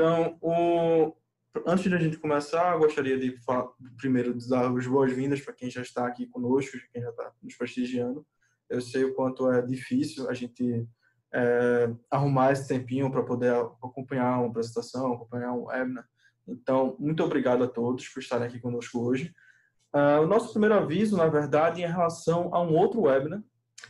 [0.00, 1.14] Então, o,
[1.66, 3.68] antes de a gente começar, gostaria de falar,
[3.98, 8.26] primeiro dar as boas-vindas para quem já está aqui conosco, quem já está nos prestigiando.
[8.70, 10.88] Eu sei o quanto é difícil a gente
[11.34, 16.08] é, arrumar esse tempinho para poder acompanhar uma apresentação, acompanhar um webinar.
[16.48, 19.34] Então, muito obrigado a todos por estarem aqui conosco hoje.
[19.94, 23.42] Uh, o nosso primeiro aviso, na verdade, em relação a um outro webinar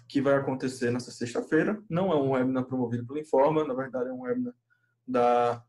[0.08, 1.80] que vai acontecer nessa sexta-feira.
[1.88, 4.54] Não é um webinar promovido pela Informa, na verdade é um webinar
[5.06, 5.64] da,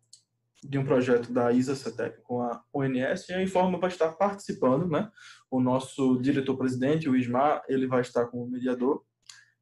[0.64, 4.88] de um projeto da ISA CETEP com a ONS e a Informa vai estar participando,
[4.88, 5.10] né?
[5.50, 9.04] O nosso diretor-presidente, o Ismar, ele vai estar como mediador.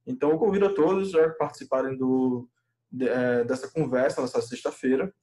[0.05, 2.49] Então, eu convido a todos a participarem do,
[2.91, 5.13] de, é, dessa conversa nessa sexta-feira.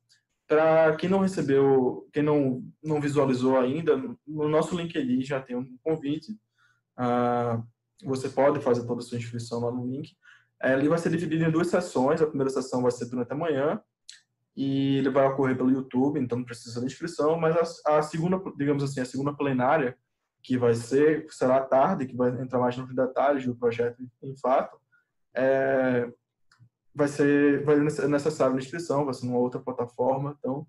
[0.48, 3.96] Para quem não recebeu, quem não, não visualizou ainda,
[4.26, 6.38] no nosso LinkedIn já tem um convite.
[6.96, 7.60] Ah,
[8.04, 10.16] você pode fazer toda a sua inscrição lá no link.
[10.62, 12.22] É, ele vai ser dividido em duas sessões.
[12.22, 13.82] A primeira sessão vai ser durante a manhã
[14.56, 17.38] e ele vai ocorrer pelo YouTube, então não precisa de inscrição.
[17.38, 19.96] Mas a, a segunda, digamos assim, a segunda plenária,
[20.42, 24.36] que vai ser, será à tarde, que vai entrar mais nos detalhes do projeto em
[24.38, 24.78] fato,
[25.34, 26.10] é,
[26.94, 30.34] vai ser vai ser necessário a inscrição, vai ser numa outra plataforma.
[30.38, 30.66] Então,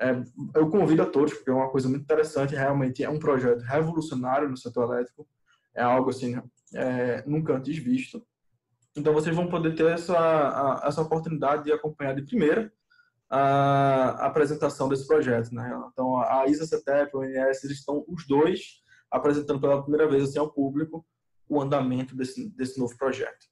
[0.00, 0.20] é,
[0.56, 4.48] eu convido a todos, porque é uma coisa muito interessante, realmente é um projeto revolucionário
[4.48, 5.28] no setor elétrico,
[5.72, 6.40] é algo assim,
[6.74, 8.26] é, nunca antes visto.
[8.96, 12.72] Então, vocês vão poder ter essa, a, essa oportunidade de acompanhar de primeira
[13.30, 15.54] a, apresentação desse projeto.
[15.54, 15.70] Né?
[15.92, 20.38] Então, a ISA, CETEP, o ONS, eles estão os dois apresentando pela primeira vez assim,
[20.38, 21.04] ao público
[21.48, 23.46] o andamento desse, desse novo projeto.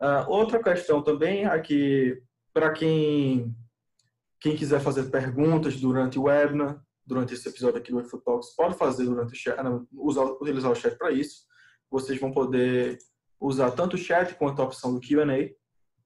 [0.00, 3.54] Uh, outra questão também é que, para quem,
[4.40, 9.04] quem quiser fazer perguntas durante o webinar, durante esse episódio aqui do InfoTalks, pode fazer
[9.04, 9.58] durante o chat,
[9.92, 11.44] usar, utilizar o chat para isso.
[11.90, 12.98] Vocês vão poder
[13.38, 15.50] usar tanto o chat quanto a opção do Q&A.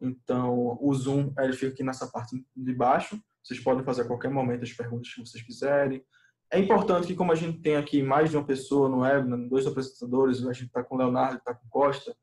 [0.01, 3.21] Então, o Zoom ele fica aqui nessa parte de baixo.
[3.43, 6.05] Vocês podem fazer a qualquer momento as perguntas que vocês quiserem.
[6.51, 9.67] É importante que, como a gente tem aqui mais de uma pessoa no webinar, dois
[9.67, 12.17] apresentadores, a gente está com o Leonardo está com Costa,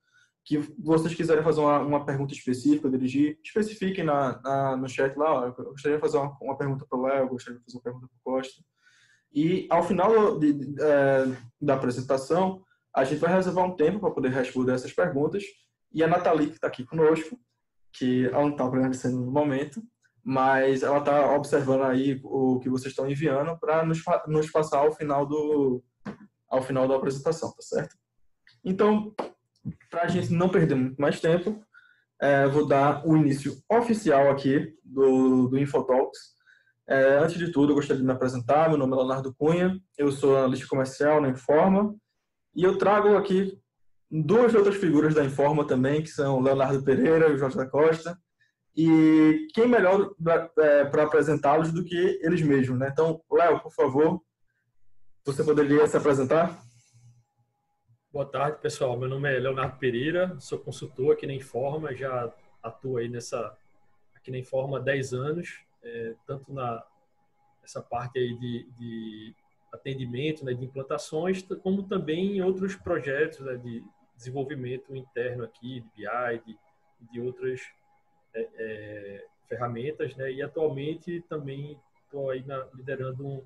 [0.44, 5.33] que vocês quiserem fazer uma, uma pergunta específica, dirigir, especifiquem na, na, no chat lá,
[5.33, 7.83] ó, eu gostaria de fazer uma, uma pergunta para o Léo, gostaria de fazer uma
[7.83, 8.63] pergunta para o Costa.
[9.33, 11.25] E ao final de, de, é,
[11.59, 12.63] da apresentação,
[12.95, 15.44] a gente vai reservar um tempo para poder responder essas perguntas.
[15.91, 17.38] E a Nathalie, que está aqui conosco,
[17.97, 19.81] que ela não está aparecendo no momento,
[20.23, 24.91] mas ela está observando aí o que vocês estão enviando para nos, nos passar ao
[24.91, 25.83] final, do,
[26.50, 27.95] ao final da apresentação, tá certo?
[28.63, 29.13] Então,
[29.89, 31.63] para a gente não perder muito mais tempo,
[32.22, 36.35] é, vou dar o início oficial aqui do, do Infotalks.
[36.88, 38.69] É, antes de tudo, eu gostaria de me apresentar.
[38.69, 41.95] Meu nome é Leonardo Cunha, eu sou analista comercial na Informa
[42.56, 43.59] e eu trago aqui
[44.09, 48.17] duas outras figuras da Informa também, que são Leonardo Pereira e o Jorge da Costa.
[48.75, 52.89] E quem melhor para é, apresentá-los do que eles mesmos, né?
[52.91, 54.21] Então, Léo, por favor,
[55.25, 56.61] você poderia se apresentar?
[58.11, 58.97] Boa tarde, pessoal.
[58.97, 63.57] Meu nome é Leonardo Pereira, sou consultor aqui na Informa, já atuo aí nessa
[64.13, 66.83] aqui na Informa há 10 anos, é, tanto na
[67.63, 69.35] essa parte aí de, de
[69.73, 73.83] atendimento, né, de implantações, como também em outros projetos né, de
[74.15, 76.59] desenvolvimento interno aqui, de BI, de,
[77.11, 77.61] de outras
[78.33, 83.45] é, é, ferramentas, né, e atualmente também estou aí na, liderando um,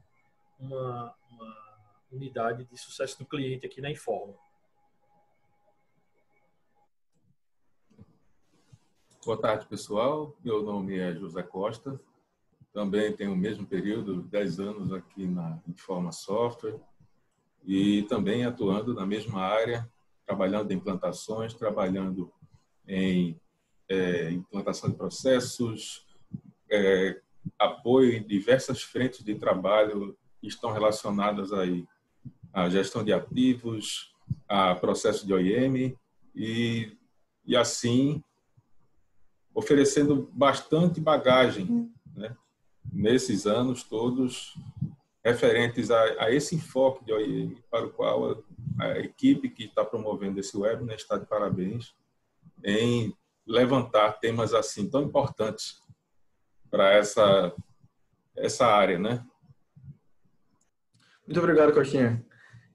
[0.60, 1.70] uma, uma
[2.12, 4.34] unidade de sucesso do cliente aqui na Informa.
[9.26, 10.36] Boa tarde, pessoal.
[10.44, 12.00] Meu nome é José Costa.
[12.72, 16.80] Também tenho o mesmo período, 10 anos aqui na Informa Software
[17.66, 19.90] e também atuando na mesma área,
[20.30, 22.32] trabalhando em implantações, trabalhando
[22.88, 23.42] em
[23.90, 26.06] é, implantação de processos,
[26.72, 27.20] é,
[27.58, 31.84] apoio em diversas frentes de trabalho que estão relacionadas aí
[32.54, 34.14] à gestão de ativos,
[34.48, 35.98] a processo de OIM
[36.36, 36.96] e,
[37.44, 38.24] e assim
[39.52, 42.38] oferecendo bastante bagagem né,
[42.94, 44.54] nesses anos todos
[45.32, 48.44] referentes a, a, esse enfoque de OIM, para o qual
[48.80, 51.94] a, a equipe que está promovendo esse webinar né, está de parabéns
[52.64, 53.14] em
[53.48, 55.82] levantar temas assim tão importantes
[56.70, 57.54] para essa
[58.36, 59.26] essa área, né?
[61.28, 62.26] Muito obrigado, Coxinha.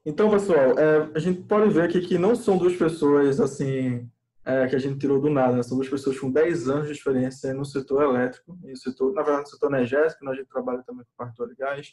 [0.05, 4.09] Então, pessoal, é, a gente pode ver aqui que não são duas pessoas assim
[4.45, 5.57] é, que a gente tirou do nada.
[5.57, 5.63] Né?
[5.63, 9.23] São duas pessoas com 10 anos de experiência no setor elétrico, e no setor, na
[9.23, 11.89] verdade, no setor energético, nós a gente trabalha também com parto de gás.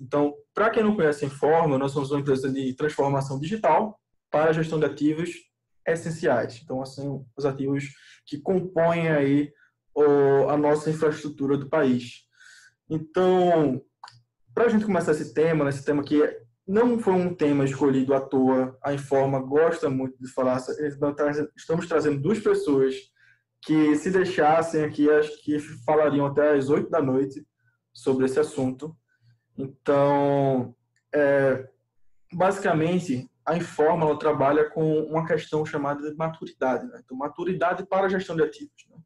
[0.00, 3.98] Então, para quem não conhece a Informa, nós somos uma empresa de transformação digital
[4.30, 5.30] para a gestão de ativos
[5.86, 6.60] essenciais.
[6.62, 7.84] Então, assim, os ativos
[8.26, 9.52] que compõem aí
[9.94, 12.24] o, a nossa infraestrutura do país.
[12.90, 13.80] Então,
[14.54, 16.20] para a gente começar esse tema, esse tema que
[16.66, 20.58] não foi um tema escolhido à toa, a Informa gosta muito de falar,
[21.56, 22.94] estamos trazendo duas pessoas
[23.62, 27.46] que se deixassem aqui, acho que falariam até às oito da noite
[27.92, 28.94] sobre esse assunto.
[29.56, 30.74] Então,
[31.14, 31.68] é,
[32.32, 36.86] basicamente, a Informa trabalha com uma questão chamada de maturidade.
[36.86, 37.00] Né?
[37.04, 38.86] Então, maturidade para a gestão de ativos.
[38.90, 38.96] Né?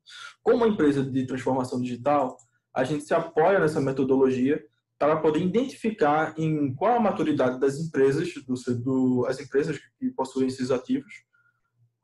[0.42, 2.36] Como empresa de transformação digital,
[2.72, 4.64] a gente se apoia nessa metodologia
[4.98, 10.48] para poder identificar em qual a maturidade das empresas, do, do, as empresas que possuem
[10.48, 11.24] esses ativos,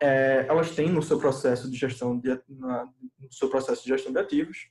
[0.00, 2.85] é, elas têm no seu processo de gestão de, na,
[3.19, 4.69] no seu processo de gestão de ativos.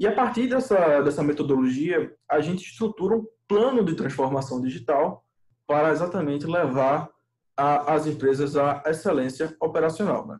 [0.00, 5.22] E a partir dessa, dessa metodologia, a gente estrutura um plano de transformação digital
[5.66, 7.10] para exatamente levar
[7.54, 10.26] a, as empresas à excelência operacional.
[10.26, 10.38] Né?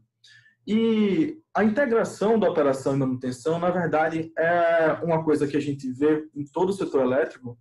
[0.66, 5.92] E a integração da operação e manutenção, na verdade, é uma coisa que a gente
[5.92, 7.58] vê em todo o setor elétrico,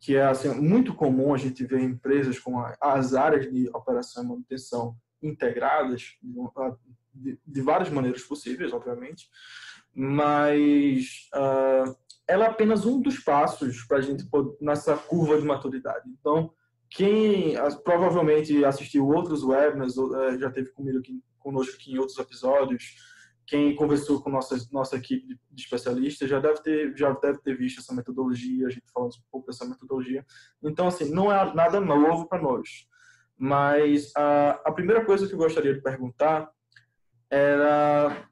[0.00, 4.26] que é assim, muito comum a gente ver empresas com as áreas de operação e
[4.26, 6.16] manutenção integradas
[7.14, 9.28] de, de várias maneiras possíveis, obviamente,
[10.00, 11.92] mas uh,
[12.28, 14.24] ela é apenas um dos passos para a gente
[14.60, 16.08] nessa curva de maturidade.
[16.20, 16.52] Então,
[16.88, 22.94] quem provavelmente assistiu outros webinars, eh, já teve comigo aqui, conosco aqui em outros episódios,
[23.44, 27.80] quem conversou com nossa nossa equipe de especialistas já deve ter já deve ter visto
[27.80, 30.24] essa metodologia, a gente falou um pouco dessa metodologia.
[30.62, 32.86] Então assim, não é nada novo para nós.
[33.36, 36.50] Mas a, a primeira coisa que eu gostaria de perguntar
[37.30, 38.27] era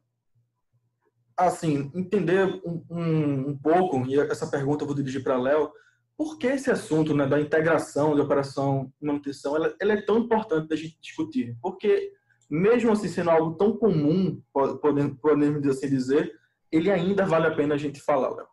[1.36, 5.70] assim, entender um, um, um pouco, e essa pergunta eu vou dirigir para Léo,
[6.16, 10.18] por que esse assunto né, da integração de operação e manutenção ela, ela é tão
[10.18, 11.54] importante da gente discutir?
[11.60, 12.12] Porque,
[12.48, 14.40] mesmo assim sendo algo tão comum,
[14.80, 16.34] podemos, podemos assim dizer,
[16.72, 18.48] ele ainda vale a pena a gente falar, Léo.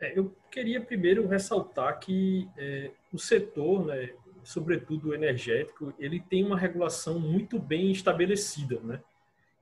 [0.00, 4.10] É, eu queria primeiro ressaltar que é, o setor, né,
[4.44, 9.00] sobretudo o energético, ele tem uma regulação muito bem estabelecida, né?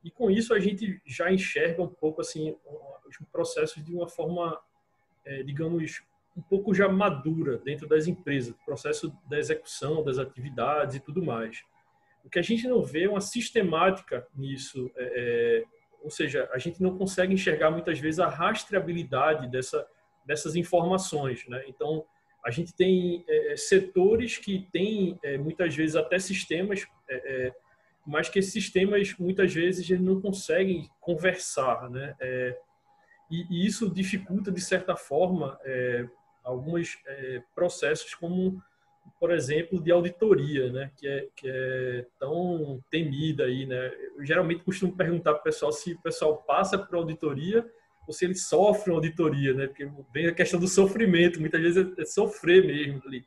[0.07, 2.57] E com isso a gente já enxerga um pouco assim
[3.09, 4.57] os processos de uma forma,
[5.25, 6.01] é, digamos,
[6.37, 11.65] um pouco já madura dentro das empresas, processo da execução das atividades e tudo mais.
[12.25, 15.65] O que a gente não vê é uma sistemática nisso, é, é,
[16.01, 19.85] ou seja, a gente não consegue enxergar muitas vezes a rastreabilidade dessa,
[20.25, 21.45] dessas informações.
[21.49, 21.65] Né?
[21.67, 22.07] Então,
[22.45, 27.53] a gente tem é, setores que têm é, muitas vezes até sistemas, é,
[28.07, 32.15] mas que esses sistemas muitas vezes não conseguem conversar, né?
[33.29, 35.59] E, e, isso dificulta de certa forma
[36.47, 38.63] alguns é, processos como,
[39.19, 43.93] por exemplo, de auditoria, né, que é, que é tão temida aí, né.
[44.17, 47.69] Eu geralmente costumo perguntar para o pessoal se o pessoal passa por auditoria
[48.07, 51.85] ou se ele sofre uma auditoria, né, porque vem a questão do sofrimento, muitas vezes
[51.99, 53.25] é, é sofrer mesmo ali.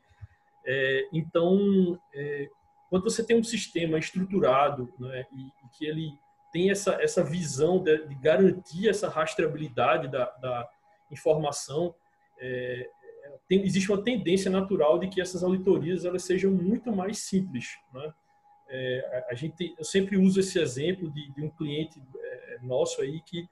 [0.64, 2.48] É, então, é,
[2.90, 6.12] quando você tem um sistema estruturado, né, e, e que ele
[6.52, 10.68] tem essa, essa visão de, de garantir essa rastreabilidade da, da
[11.10, 11.94] informação,
[12.38, 12.88] é,
[13.48, 17.76] tem, existe uma tendência natural de que essas auditorias elas sejam muito mais simples.
[17.92, 18.12] Né?
[18.68, 23.20] É, a gente, eu sempre uso esse exemplo de, de um cliente é, nosso aí
[23.20, 23.48] que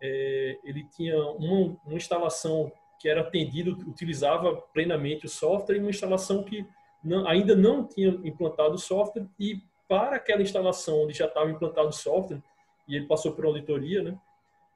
[0.00, 5.90] é, ele tinha uma, uma, instalação que era atendida, utilizava plenamente o software e uma
[5.90, 6.66] instalação que
[7.06, 11.88] não, ainda não tinha implantado o software e para aquela instalação onde já estava implantado
[11.88, 12.42] o software
[12.88, 14.18] e ele passou por auditoria, né?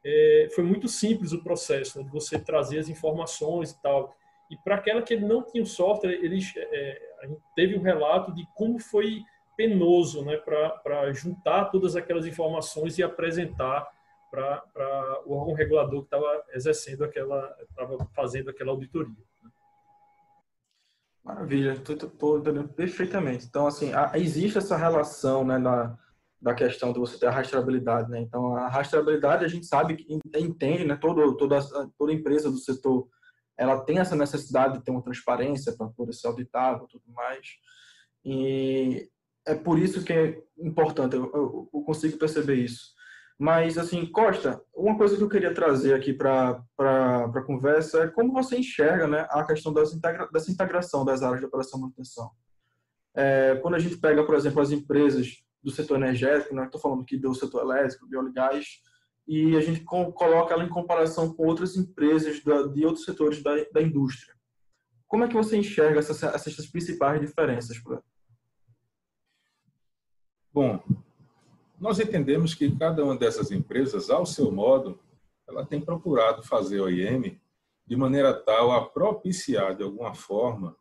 [0.03, 4.17] É, foi muito simples o processo né, de você trazer as informações e tal.
[4.51, 8.47] E para aquela que não tinha o software, eles, é, gente teve um relato de
[8.55, 9.23] como foi
[9.57, 13.87] penoso né, para juntar todas aquelas informações e apresentar
[14.31, 19.30] para o órgão regulador que estava exercendo aquela, estava fazendo aquela auditoria.
[21.25, 23.47] Maravilha, estou entendendo perfeitamente.
[23.47, 25.97] Então, assim, a, existe essa relação né, na,
[26.41, 28.11] da questão de você ter a rastreabilidade.
[28.11, 28.21] Né?
[28.21, 31.61] Então, a rastreabilidade a gente sabe, entende, né, todo, toda,
[31.99, 33.09] toda empresa do setor
[33.61, 37.47] ela tem essa necessidade de ter uma transparência para poder ser auditável e tudo mais.
[38.25, 39.11] E
[39.47, 42.95] é por isso que é importante, eu, eu, eu, consigo perceber isso.
[43.41, 48.35] Mas, assim, Costa, uma coisa que eu queria trazer aqui para a conversa é como
[48.35, 52.31] você enxerga né, a questão das integra dessa integração das áreas de operação e manutenção.
[53.15, 57.01] É, quando a gente pega, por exemplo, as empresas do setor energético, né, estou falando
[57.01, 58.31] aqui do setor elétrico, óleo
[59.27, 62.43] e a gente coloca ela em comparação com outras empresas
[62.75, 64.35] de outros setores da, da indústria.
[65.09, 67.81] Como é que você enxerga essas, essas principais diferenças?
[70.53, 70.85] Bom,
[71.81, 75.01] nós entendemos que cada uma dessas empresas, ao seu modo,
[75.49, 77.41] ela tem procurado fazer o IM
[77.87, 80.77] de maneira tal a propiciar, de alguma forma,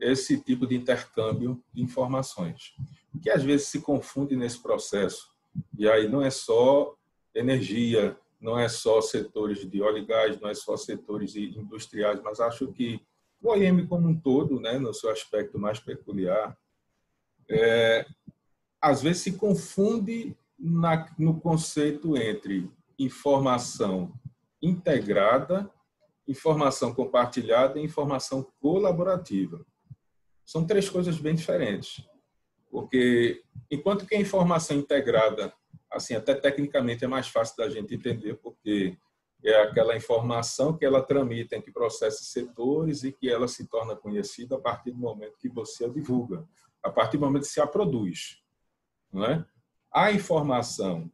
[0.00, 2.74] esse tipo de intercâmbio de informações,
[3.20, 5.34] que às vezes se confunde nesse processo.
[5.76, 6.94] E aí não é só
[7.34, 12.40] energia, não é só setores de óleo e gás, não é só setores industriais, mas
[12.40, 13.00] acho que
[13.42, 16.56] o OIM como um todo, né, no seu aspecto mais peculiar,
[17.48, 18.06] é,
[18.84, 24.12] às vezes se confunde na, no conceito entre informação
[24.60, 25.70] integrada,
[26.28, 29.64] informação compartilhada e informação colaborativa.
[30.44, 32.06] São três coisas bem diferentes.
[32.70, 35.50] Porque enquanto que a informação integrada,
[35.90, 38.98] assim, até tecnicamente é mais fácil da gente entender, porque
[39.42, 43.96] é aquela informação que ela tramita entre processos e setores e que ela se torna
[43.96, 46.46] conhecida a partir do momento que você a divulga,
[46.82, 48.43] a partir do momento que se a produz.
[49.14, 49.46] Não é?
[49.92, 51.08] A informação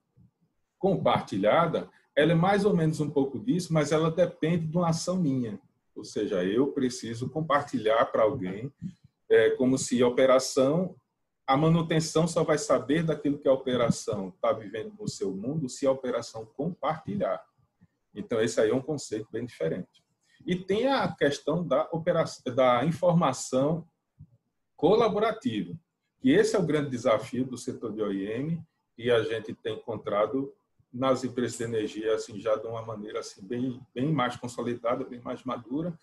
[0.78, 5.16] compartilhada, ela é mais ou menos um pouco disso, mas ela depende de uma ação
[5.16, 5.60] minha.
[5.94, 8.72] Ou seja, eu preciso compartilhar para alguém
[9.28, 10.96] é como se a operação,
[11.46, 15.86] a manutenção só vai saber daquilo que a operação está vivendo no seu mundo se
[15.86, 17.40] a operação compartilhar.
[18.12, 20.04] Então, esse aí é um conceito bem diferente.
[20.44, 23.86] E tem a questão da, operação, da informação
[24.76, 25.78] colaborativa,
[26.20, 28.62] que esse é o grande desafio do setor de OIM
[28.96, 30.52] e a gente tem encontrado
[30.92, 35.20] nas empresas de energia assim já de uma maneira assim bem bem mais consolidada, bem
[35.20, 35.96] mais madura,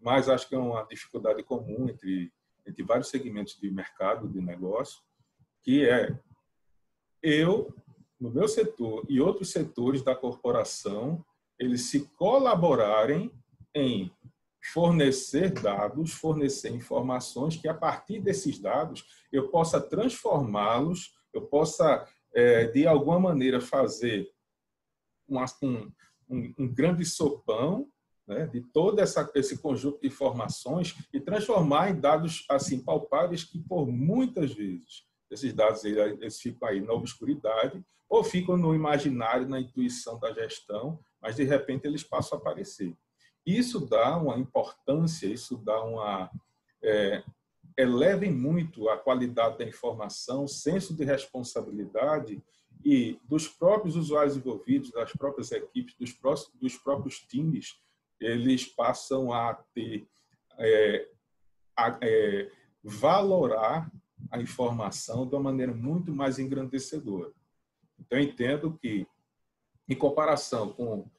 [0.00, 2.32] mas acho que é uma dificuldade comum entre
[2.66, 5.02] entre vários segmentos de mercado, de negócio,
[5.62, 6.18] que é
[7.22, 7.74] eu,
[8.18, 11.24] no meu setor e outros setores da corporação,
[11.58, 13.30] eles se colaborarem
[13.74, 14.12] em
[14.72, 22.66] fornecer dados, fornecer informações que a partir desses dados eu possa transformá-los, eu possa é,
[22.68, 24.30] de alguma maneira fazer
[25.28, 25.38] um,
[26.28, 27.88] um, um grande sopão
[28.26, 33.58] né, de todo essa, esse conjunto de informações e transformar em dados assim palpáveis que
[33.58, 39.60] por muitas vezes esses dados eles ficam aí na obscuridade ou ficam no imaginário, na
[39.60, 42.96] intuição da gestão, mas de repente eles passam a aparecer.
[43.46, 46.30] Isso dá uma importância, isso dá uma
[46.82, 47.22] é,
[47.76, 52.42] elevem muito a qualidade da informação, senso de responsabilidade
[52.84, 57.82] e dos próprios usuários envolvidos, das próprias equipes, dos, próprios, dos próprios times
[58.20, 60.06] eles passam a ter
[60.58, 61.08] é,
[61.76, 62.50] a, é,
[62.82, 63.90] valorar
[64.30, 67.32] a informação de uma maneira muito mais engrandecedora.
[67.98, 69.06] Então, entendo que,
[69.88, 71.10] em comparação com,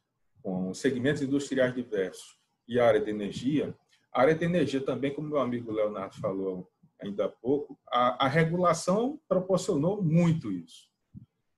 [0.46, 2.38] com segmentos industriais diversos
[2.68, 3.75] e a área de energia,
[4.14, 6.72] a área de energia também, como meu amigo Leonardo falou
[7.02, 10.88] ainda há pouco, a, a regulação proporcionou muito isso.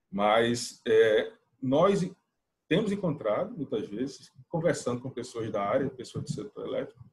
[0.10, 2.10] Mas é, nós
[2.70, 7.04] temos encontrado, muitas vezes, conversando com pessoas da área, pessoas do setor elétrico,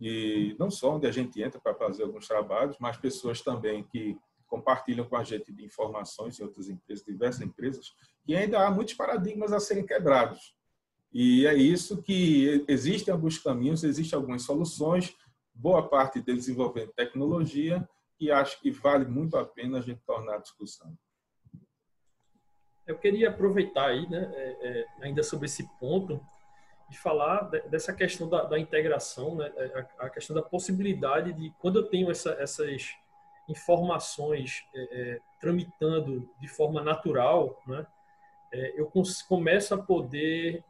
[0.00, 4.18] e não só onde a gente entra para fazer alguns trabalhos, mas pessoas também que
[4.48, 7.94] compartilham com a gente de informações em outras empresas, diversas empresas,
[8.26, 10.55] e ainda há muitos paradigmas a serem quebrados.
[11.18, 15.16] E é isso que existem alguns caminhos, existem algumas soluções,
[15.54, 17.88] boa parte deles envolvendo tecnologia,
[18.20, 20.94] e acho que vale muito a pena a gente tornar a discussão.
[22.86, 26.20] Eu queria aproveitar aí, né, é, é, ainda sobre esse ponto,
[26.90, 31.50] de falar dessa questão da, da integração, né, é, a, a, questão da possibilidade de,
[31.58, 32.90] quando eu tenho essa, essas
[33.48, 37.86] informações é, é, tramitando de forma natural, né,
[38.52, 38.90] é, eu
[39.28, 40.64] começo a poder,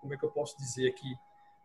[0.00, 1.16] como é que eu posso dizer aqui,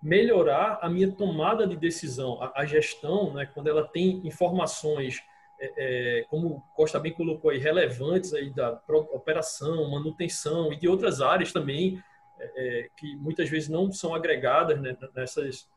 [0.02, 5.22] melhorar a minha tomada de decisão, a, a gestão, né, quando ela tem informações
[5.60, 5.74] é,
[6.20, 11.52] é, como Costa bem colocou aí, relevantes aí da operação, manutenção e de outras áreas
[11.52, 12.02] também,
[12.40, 15.68] é, é, que muitas vezes não são agregadas né, nessas,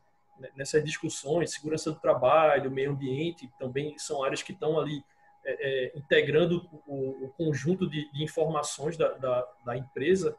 [0.55, 5.03] nessas discussões, segurança do trabalho, meio ambiente, também são áreas que estão ali
[5.45, 5.51] é,
[5.85, 10.35] é, integrando o, o, conjunto de, de informações da, da, da empresa.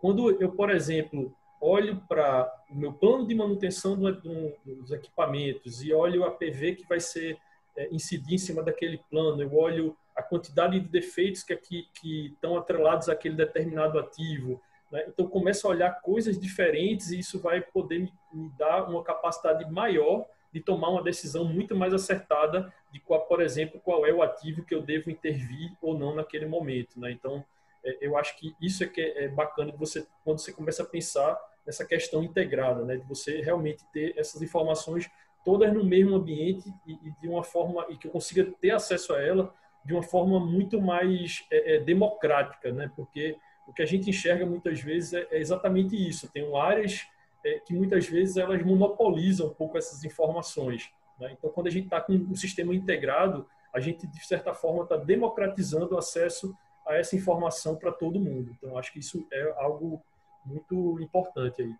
[0.00, 5.82] quando eu, por exemplo, olho para o meu plano de manutenção do, do, dos equipamentos
[5.82, 7.38] e olho a PV que vai ser
[7.76, 12.26] é, incidir em cima daquele plano, eu olho a quantidade de defeitos que, aqui, que
[12.26, 14.60] estão atrelados àquele determinado ativo.
[14.90, 15.04] Né?
[15.06, 19.70] Então, começo a olhar coisas diferentes e isso vai poder me, me dar uma capacidade
[19.70, 24.22] maior de tomar uma decisão muito mais acertada de qual, por exemplo, qual é o
[24.22, 26.98] ativo que eu devo intervir ou não naquele momento.
[26.98, 27.12] Né?
[27.12, 27.44] Então,
[27.84, 30.86] é, eu acho que isso é que é, bacana de você quando você começa a
[30.86, 32.96] pensar nessa questão integrada, né?
[32.96, 35.10] de você realmente ter essas informações
[35.44, 39.14] todas no mesmo ambiente e, e, de uma forma e que eu consiga ter acesso
[39.14, 42.90] a ela de uma forma muito mais é, é, democrática, né?
[42.94, 43.36] Porque
[43.66, 46.30] o que a gente enxerga muitas vezes é, é exatamente isso.
[46.30, 47.06] Tem áreas
[47.44, 50.90] é, que muitas vezes elas monopolizam um pouco essas informações.
[51.18, 51.34] Né?
[51.36, 54.96] Então, quando a gente está com um sistema integrado, a gente, de certa forma, está
[54.96, 56.54] democratizando o acesso
[56.86, 58.50] a essa informação para todo mundo.
[58.56, 60.02] Então, acho que isso é algo
[60.44, 61.74] muito importante aí.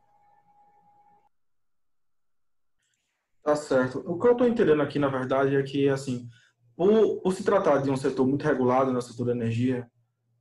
[3.42, 4.04] Tá certo.
[4.06, 6.28] O que eu estou entendendo aqui, na verdade, é que, assim,
[6.76, 9.90] por, por, se tratar de um setor muito regulado no setor da energia,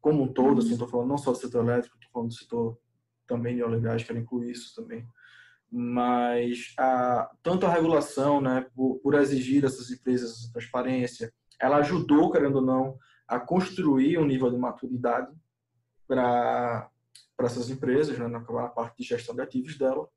[0.02, 2.78] como um todo, assim, estou falando não só do setor elétrico, estou falando do setor
[3.28, 5.08] também gás, quero incluir isso também.
[5.70, 12.58] Mas a, tanto a regulação, né, por, por exigir dessas empresas transparência, ela ajudou, querendo
[12.58, 15.32] ou não, a construir um nível de maturidade
[16.08, 16.90] para
[17.40, 20.08] essas empresas, né, na parte de gestão de ativos dela.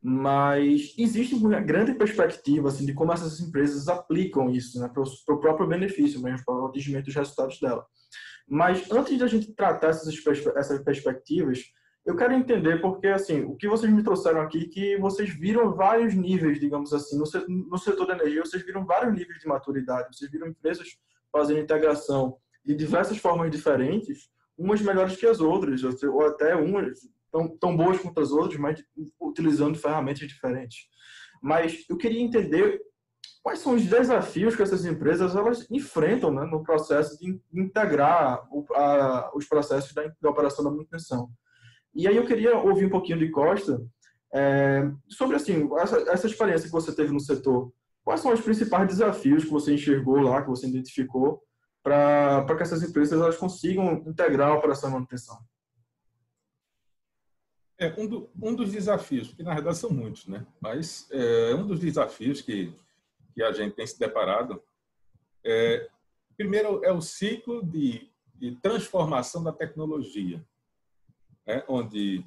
[0.00, 5.40] Mas existe uma grande perspectiva assim, de como essas empresas aplicam isso né, para o
[5.40, 7.84] próprio benefício, para o atingimento dos resultados dela.
[8.48, 10.14] Mas antes de a gente tratar essas,
[10.56, 11.64] essas perspectivas,
[12.08, 16.14] eu quero entender porque, assim, o que vocês me trouxeram aqui, que vocês viram vários
[16.14, 20.16] níveis, digamos assim, no setor, no setor da energia, vocês viram vários níveis de maturidade,
[20.16, 20.96] vocês viram empresas
[21.30, 26.98] fazendo integração de diversas formas diferentes, umas melhores que as outras, ou até umas
[27.30, 28.82] tão, tão boas quanto as outras, mas
[29.20, 30.88] utilizando ferramentas diferentes.
[31.42, 32.80] Mas eu queria entender
[33.42, 38.64] quais são os desafios que essas empresas elas enfrentam né, no processo de integrar o,
[38.74, 41.30] a, os processos da, da, operação da manutenção.
[41.98, 43.84] E aí eu queria ouvir um pouquinho de Costa
[44.32, 47.72] é, sobre assim essa, essa experiência que você teve no setor.
[48.04, 51.42] Quais são os principais desafios que você enxergou lá, que você identificou,
[51.82, 55.36] para que essas empresas elas consigam integrar a operação manutenção?
[57.76, 60.46] É, um, do, um, dos desafios, que na verdade são muitos, né?
[60.60, 62.72] mas é, um dos desafios que,
[63.34, 64.62] que a gente tem se deparado,
[65.44, 65.88] é,
[66.36, 70.44] primeiro é o ciclo de, de transformação da tecnologia,
[71.48, 71.64] né?
[71.66, 72.22] onde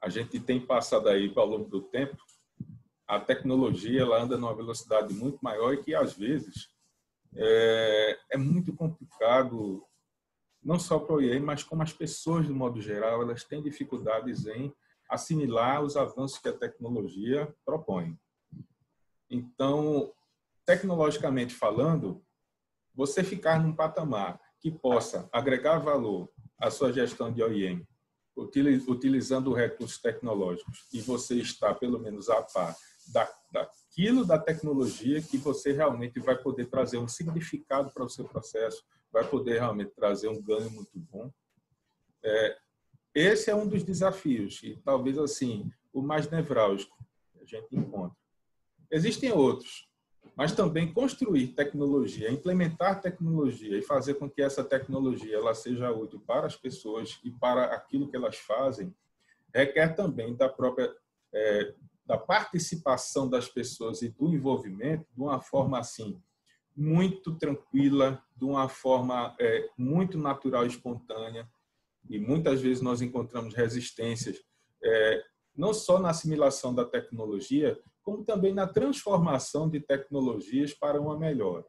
[0.00, 2.16] a gente tem passado aí ao longo do tempo,
[3.08, 6.68] a tecnologia ela anda numa velocidade muito maior e que às vezes
[7.34, 9.84] é, é muito complicado
[10.62, 14.46] não só para o IEM, mas como as pessoas, de modo geral, elas têm dificuldades
[14.46, 14.72] em
[15.10, 18.16] assimilar os avanços que a tecnologia propõe.
[19.28, 20.12] Então,
[20.64, 22.24] tecnologicamente falando,
[22.94, 27.84] você ficar num patamar que possa agregar valor à sua gestão de OIM,
[28.36, 32.76] utilizando recursos tecnológicos, e você está, pelo menos, a par
[33.12, 38.24] da, daquilo da tecnologia que você realmente vai poder trazer um significado para o seu
[38.24, 41.30] processo, vai poder realmente trazer um ganho muito bom.
[42.22, 42.58] É,
[43.14, 46.96] esse é um dos desafios e talvez assim o mais nevrálgico
[47.32, 48.16] que a gente encontra.
[48.90, 49.88] Existem outros,
[50.36, 56.20] mas também construir tecnologia, implementar tecnologia e fazer com que essa tecnologia ela seja útil
[56.26, 58.94] para as pessoas e para aquilo que elas fazem
[59.54, 60.92] requer também da própria
[61.32, 66.20] é, da participação das pessoas e do envolvimento de uma forma assim
[66.76, 71.48] muito tranquila, de uma forma é, muito natural e espontânea.
[72.08, 74.42] E muitas vezes nós encontramos resistências,
[74.82, 75.22] é,
[75.54, 81.64] não só na assimilação da tecnologia, como também na transformação de tecnologias para uma melhor.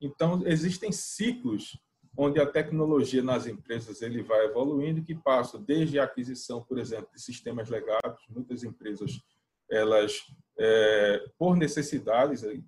[0.00, 1.78] Então, existem ciclos
[2.16, 7.08] onde a tecnologia nas empresas ele vai evoluindo, que passa desde a aquisição, por exemplo,
[7.14, 8.24] de sistemas legados.
[8.30, 9.20] Muitas empresas,
[9.70, 10.22] elas,
[10.58, 12.58] é, por necessidades é,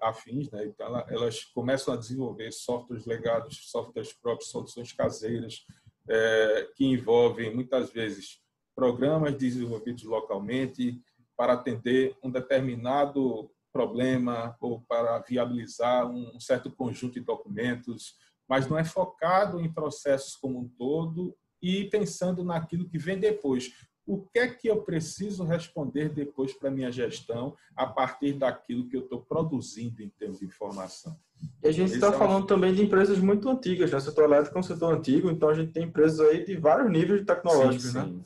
[0.00, 0.64] afins, né?
[0.64, 5.66] então elas começam a desenvolver softwares legados, softwares próprios, soluções caseiras,
[6.08, 8.40] é, que envolvem muitas vezes
[8.74, 11.02] programas desenvolvidos localmente
[11.40, 18.14] para atender um determinado problema ou para viabilizar um certo conjunto de documentos,
[18.46, 23.72] mas não é focado em processos como um todo e pensando naquilo que vem depois.
[24.06, 28.86] O que é que eu preciso responder depois para a minha gestão a partir daquilo
[28.86, 31.18] que eu estou produzindo em termos de informação?
[31.62, 33.96] E a gente está é falando também de empresas muito antigas, né?
[33.96, 36.92] O setor elétrico é um setor antigo, então a gente tem empresas aí de vários
[36.92, 38.16] níveis tecnológicos, sim, sim.
[38.16, 38.24] né?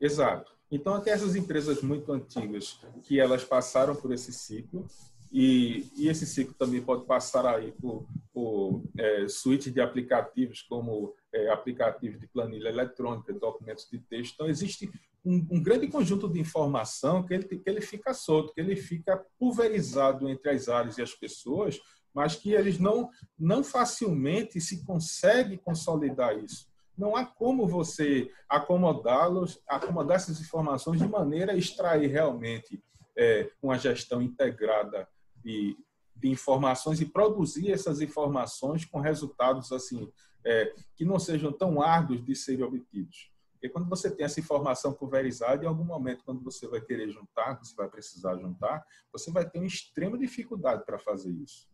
[0.00, 0.53] Exato.
[0.74, 4.84] Então, aqui essas empresas muito antigas, que elas passaram por esse ciclo,
[5.30, 11.14] e, e esse ciclo também pode passar aí por, por é, suíte de aplicativos, como
[11.32, 14.34] é, aplicativos de planilha eletrônica, documentos de texto.
[14.34, 14.90] Então, existe
[15.24, 19.24] um, um, grande conjunto de informação que ele, que ele fica solto, que ele fica
[19.38, 21.78] pulverizado entre as áreas e as pessoas,
[22.12, 23.08] mas que eles não,
[23.38, 26.66] não facilmente se consegue consolidar isso.
[26.96, 32.82] Não há como você acomodá-los, acomodar essas informações de maneira a extrair realmente
[33.16, 35.08] é, uma gestão integrada
[35.44, 35.76] de,
[36.14, 40.10] de informações e produzir essas informações com resultados assim
[40.44, 43.32] é, que não sejam tão árduos de serem obtidos.
[43.52, 47.54] Porque quando você tem essa informação pulverizada, em algum momento, quando você vai querer juntar,
[47.54, 51.66] você vai precisar juntar, você vai ter uma extrema dificuldade para fazer isso.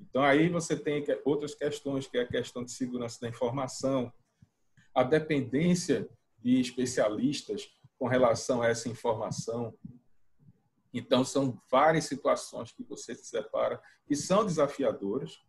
[0.00, 4.10] Então, aí você tem outras questões, que é a questão de segurança da informação,
[4.94, 9.76] a dependência de especialistas com relação a essa informação.
[10.92, 15.42] Então, são várias situações que você se separa que são desafiadoras.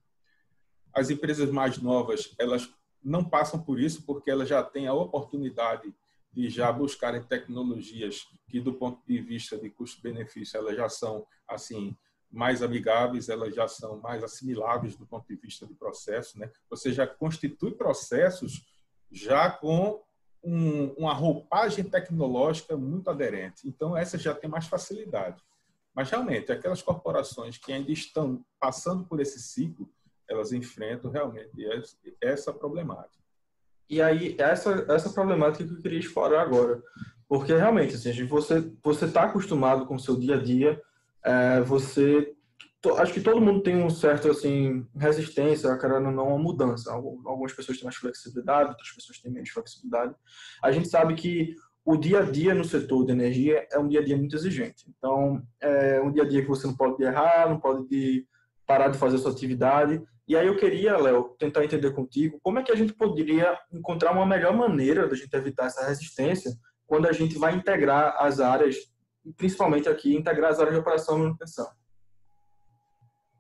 [0.94, 5.94] As empresas mais novas, elas não passam por isso porque elas já têm a oportunidade
[6.32, 11.96] de já buscarem tecnologias que, do ponto de vista de custo-benefício, elas já são assim
[12.32, 16.52] mais amigáveis, elas já são mais assimiláveis do ponto de vista de processo, né?
[16.70, 18.66] Você já constitui processos
[19.12, 20.02] já com
[20.44, 23.68] um, uma roupagem tecnológica muito aderente.
[23.68, 25.42] Então, essa já tem mais facilidade.
[25.94, 29.90] Mas, realmente, aquelas corporações que ainda estão passando por esse ciclo,
[30.30, 31.52] elas enfrentam realmente
[32.22, 33.24] essa problemática.
[33.90, 36.82] E aí, essa, essa problemática que eu queria explorar agora.
[37.28, 40.82] Porque, realmente, assim, você está acostumado com o seu dia a dia,
[41.24, 42.35] é, você
[42.98, 46.92] acho que todo mundo tem um certo assim resistência, ou não, uma mudança.
[46.92, 50.14] Algumas pessoas têm mais flexibilidade, outras pessoas têm menos flexibilidade.
[50.64, 54.00] A gente sabe que o dia a dia no setor de energia é um dia
[54.00, 54.86] a dia muito exigente.
[54.98, 58.28] Então, é um dia a dia que você não pode errar, não pode
[58.66, 60.02] parar de fazer a sua atividade.
[60.28, 64.12] E aí eu queria, Léo, tentar entender contigo como é que a gente poderia encontrar
[64.12, 66.52] uma melhor maneira da gente evitar essa resistência
[66.88, 68.76] quando a gente vai integrar as áreas,
[69.38, 71.68] principalmente aqui, integrar as áreas de operação e manutenção.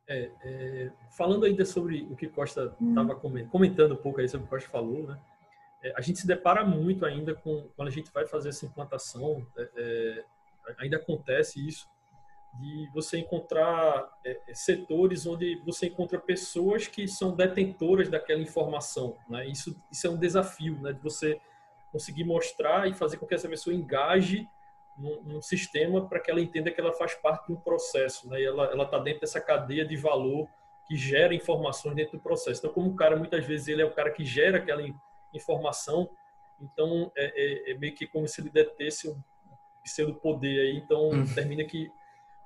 [0.08, 3.48] É, é, falando ainda sobre o que Costa estava hum.
[3.50, 5.20] comentando um pouco aí sobre o que Costa falou, né?
[5.82, 9.46] É, a gente se depara muito ainda com quando a gente vai fazer essa implantação,
[9.58, 10.26] é, é,
[10.78, 11.88] ainda acontece isso
[12.60, 19.48] de você encontrar é, setores onde você encontra pessoas que são detentoras daquela informação, né?
[19.48, 20.94] Isso isso é um desafio, né?
[20.94, 21.40] De você
[21.92, 24.48] conseguir mostrar e fazer com que essa pessoa engaje
[24.98, 28.42] num, num sistema para que ela entenda que ela faz parte de um processo, né?
[28.42, 30.48] E ela está dentro dessa cadeia de valor
[30.88, 32.60] que gera informações dentro do processo.
[32.60, 34.84] Então, como o cara, muitas vezes, ele é o cara que gera aquela
[35.34, 36.10] informação,
[36.62, 39.20] então é, é, é meio que como se ele detesse um
[39.84, 41.26] pseudo poder aí, então hum.
[41.34, 41.92] termina que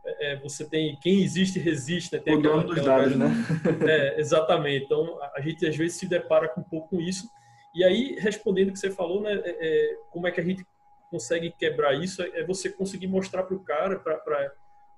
[0.05, 2.19] é, é, você tem quem existe resiste, né?
[2.19, 3.29] Tem o dono dos dados, né?
[3.87, 4.85] É, exatamente.
[4.85, 7.29] Então a, a, gente às vezes se depara com um pouco com isso.
[7.73, 9.33] E aí respondendo o que você falou, né?
[9.43, 10.65] É, é como é que a gente
[11.09, 14.53] consegue quebrar isso é você conseguir mostrar para o cara, para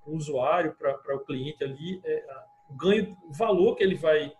[0.06, 2.24] o usuário, para o cliente ali, é,
[2.68, 4.32] o ganho, o valor que ele vai,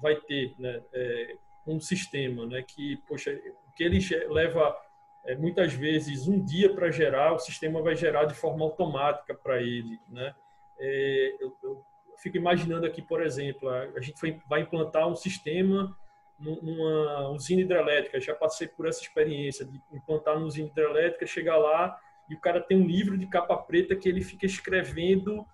[0.00, 1.36] vai ter né, é,
[1.66, 3.38] o sistema, né, que, poxa,
[3.76, 4.76] que ele leva
[5.24, 9.60] é, muitas vezes um dia para gerar, o sistema vai gerar de forma automática para
[9.60, 10.34] ele, né?
[10.78, 11.84] É, eu, eu,
[12.16, 15.96] fico imaginando aqui, por exemplo, a, a gente foi, vai implantar um sistema
[16.38, 21.98] numa usina hidrelétrica, já passei por essa experiência de implantar numa usina hidrelétrica, chegar lá
[22.28, 25.44] e o cara tem um livro de capa preta que ele fica escrevendo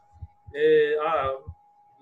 [0.55, 1.39] é, ah,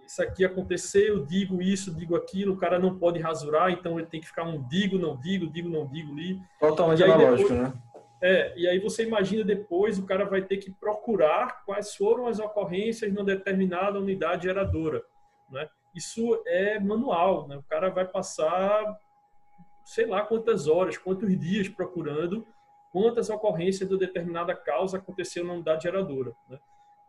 [0.04, 4.20] isso aqui aconteceu, digo isso, digo aquilo, o cara não pode rasurar, então ele tem
[4.20, 6.40] que ficar um digo, não digo, digo, não digo ali.
[6.60, 7.72] Totalmente analógico, né?
[8.20, 12.38] É, e aí você imagina depois o cara vai ter que procurar quais foram as
[12.38, 15.02] ocorrências numa determinada unidade geradora,
[15.50, 15.68] né?
[15.94, 17.56] Isso é manual, né?
[17.56, 18.98] O cara vai passar
[19.84, 22.46] sei lá quantas horas, quantos dias procurando
[22.92, 26.60] quantas ocorrências de determinada causa aconteceu na unidade geradora, né?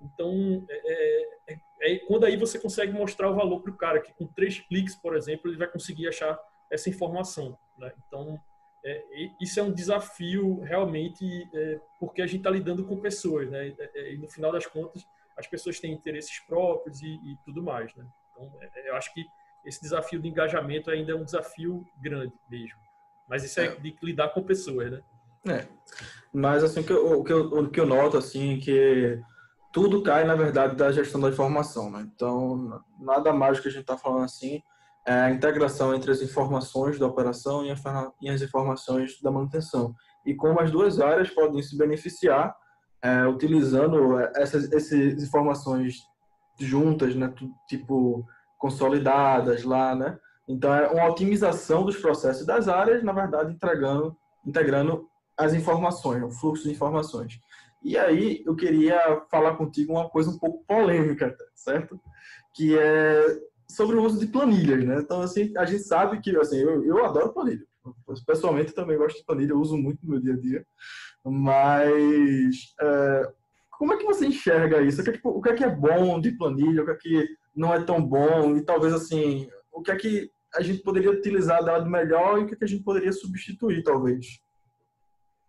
[0.02, 4.14] Então, é, é, é, quando aí você consegue mostrar o valor para o cara, que
[4.14, 6.38] com três cliques, por exemplo, ele vai conseguir achar
[6.70, 7.58] essa informação.
[7.78, 7.92] Né?
[8.06, 8.38] Então,
[8.84, 9.04] é,
[9.40, 13.74] isso é um desafio realmente, é, porque a gente está lidando com pessoas, né?
[13.96, 15.06] E, no final das contas,
[15.38, 18.06] as pessoas têm interesses próprios e, e tudo mais, né?
[18.34, 19.26] Então, é, é, eu acho que
[19.66, 22.80] esse desafio de engajamento ainda é um desafio grande mesmo.
[23.30, 23.76] Mas isso é, é.
[23.76, 25.02] de lidar com pessoas, né?
[25.48, 25.68] É.
[26.34, 29.20] Mas assim, o que eu, o que eu, o que eu noto assim que
[29.72, 32.10] tudo cai na verdade da gestão da informação, né?
[32.14, 34.62] Então, nada mais que a gente está falando assim
[35.06, 37.66] é a integração entre as informações da operação
[38.22, 39.94] e as informações da manutenção.
[40.26, 42.56] E como as duas áreas podem se beneficiar
[43.04, 46.08] é, utilizando essas, essas informações
[46.60, 47.34] juntas, né?
[47.68, 48.26] Tipo,
[48.58, 50.18] consolidadas lá, né?
[50.48, 56.32] Então, é uma otimização dos processos das áreas, na verdade, entregando, integrando as informações, o
[56.32, 57.40] fluxo de informações.
[57.82, 62.00] E aí, eu queria falar contigo uma coisa um pouco polêmica, certo?
[62.54, 65.00] Que é sobre o uso de planilhas, né?
[65.00, 67.66] Então, assim, a gente sabe que, assim, eu, eu adoro planilha.
[68.26, 70.66] Pessoalmente, também gosto de planilha, eu uso muito no meu dia a dia.
[71.26, 73.32] Mas, é,
[73.84, 75.02] como é que você enxerga isso?
[75.02, 76.84] O que é, tipo, o que é, que é bom de planilha?
[76.84, 80.32] O que é que não é tão bom e talvez assim, o que é que
[80.56, 83.84] a gente poderia utilizar dado melhor e o que, é que a gente poderia substituir,
[83.84, 84.40] talvez?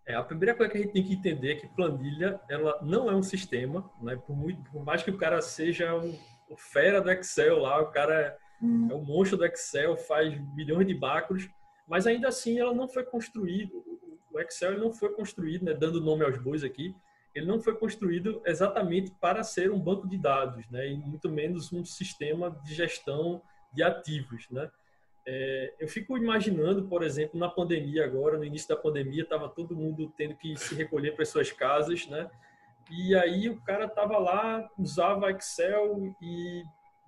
[0.04, 3.08] É, a primeira coisa que a gente tem que entender é que planilha ela não
[3.08, 4.16] é um sistema, né?
[4.16, 6.12] Por, muito, por mais que o cara seja o,
[6.50, 8.88] o fera do Excel lá, o cara é, hum.
[8.90, 11.48] é o monstro do Excel, faz milhões de macros,
[11.86, 13.72] mas ainda assim ela não foi construída,
[14.32, 16.92] o Excel não foi construído, né, dando nome aos bois aqui,
[17.34, 21.72] ele não foi construído exatamente para ser um banco de dados, né, e muito menos
[21.72, 23.42] um sistema de gestão
[23.72, 24.70] de ativos, né.
[25.26, 29.74] É, eu fico imaginando, por exemplo, na pandemia agora, no início da pandemia, estava todo
[29.74, 32.30] mundo tendo que se recolher para suas casas, né?
[32.90, 36.62] E aí o cara estava lá, usava Excel e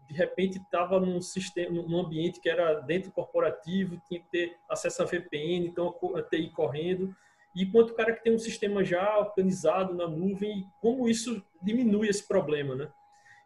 [0.09, 5.03] de repente estava num sistema, num ambiente que era dentro corporativo, tinha que ter acesso
[5.03, 7.15] a VPN, então a TI correndo.
[7.57, 12.07] E quanto o cara que tem um sistema já organizado na nuvem, como isso diminui
[12.07, 12.89] esse problema, né?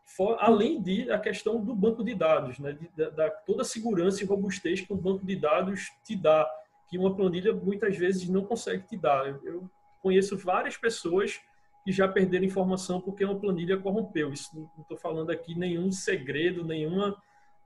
[0.04, 2.76] For, além de a questão do banco de dados, né?
[2.96, 6.50] Da, da, toda a segurança e robustez que um banco de dados te dá,
[6.88, 9.28] que uma planilha muitas vezes não consegue te dar.
[9.28, 9.70] Eu, eu
[10.02, 11.40] conheço várias pessoas
[11.84, 14.32] que já perderam informação porque uma planilha corrompeu.
[14.32, 17.16] Isso não estou falando aqui nenhum segredo, nenhuma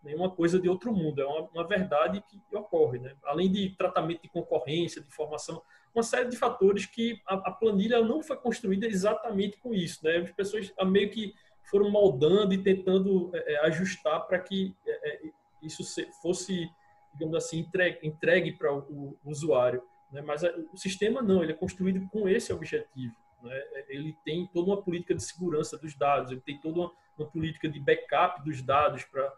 [0.03, 1.23] nenhuma coisa de outro mundo.
[1.23, 3.15] É uma, uma verdade que ocorre, né?
[3.25, 5.63] Além de tratamento de concorrência, de informação,
[5.95, 10.17] uma série de fatores que a, a planilha não foi construída exatamente com isso, né?
[10.17, 11.35] As pessoas meio que
[11.71, 15.21] foram moldando e tentando é, é ajustar para que é, é
[15.63, 15.83] isso
[16.21, 16.71] fosse,
[17.13, 19.83] digamos assim, entregue, entregue para o, o, usuário.
[20.11, 20.21] Né?
[20.21, 23.15] Mas a, o sistema não, ele é construído com esse objetivo.
[23.43, 23.65] Né?
[23.89, 27.69] Ele tem toda uma política de segurança dos dados, ele tem toda uma, uma política
[27.69, 29.31] de backup dos dados para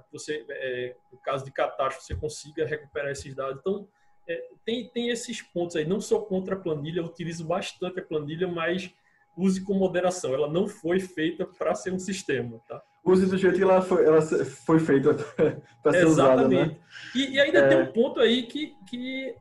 [0.00, 3.58] que você, é, no caso de catástrofe, você consiga recuperar esses dados.
[3.60, 3.88] Então,
[4.28, 5.84] é, tem, tem esses pontos aí.
[5.84, 8.92] Não sou contra a planilha, eu utilizo bastante a planilha, mas
[9.36, 10.34] use com moderação.
[10.34, 12.82] Ela não foi feita para ser um sistema, tá?
[13.04, 15.14] Use do jeito que ela foi, ela foi feita
[15.82, 16.76] para ser usada, né?
[17.14, 17.68] E, e ainda é...
[17.68, 19.34] tem um ponto aí que, que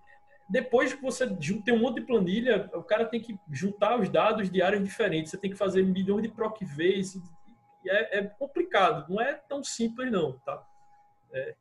[0.49, 1.27] depois que você
[1.63, 5.31] tem um monte de planilha, o cara tem que juntar os dados de áreas diferentes.
[5.31, 7.15] Você tem que fazer milhões de proc vs
[7.83, 9.05] e é, é, complicado.
[9.09, 10.65] Não é tão simples não, tá?
[11.33, 11.55] É,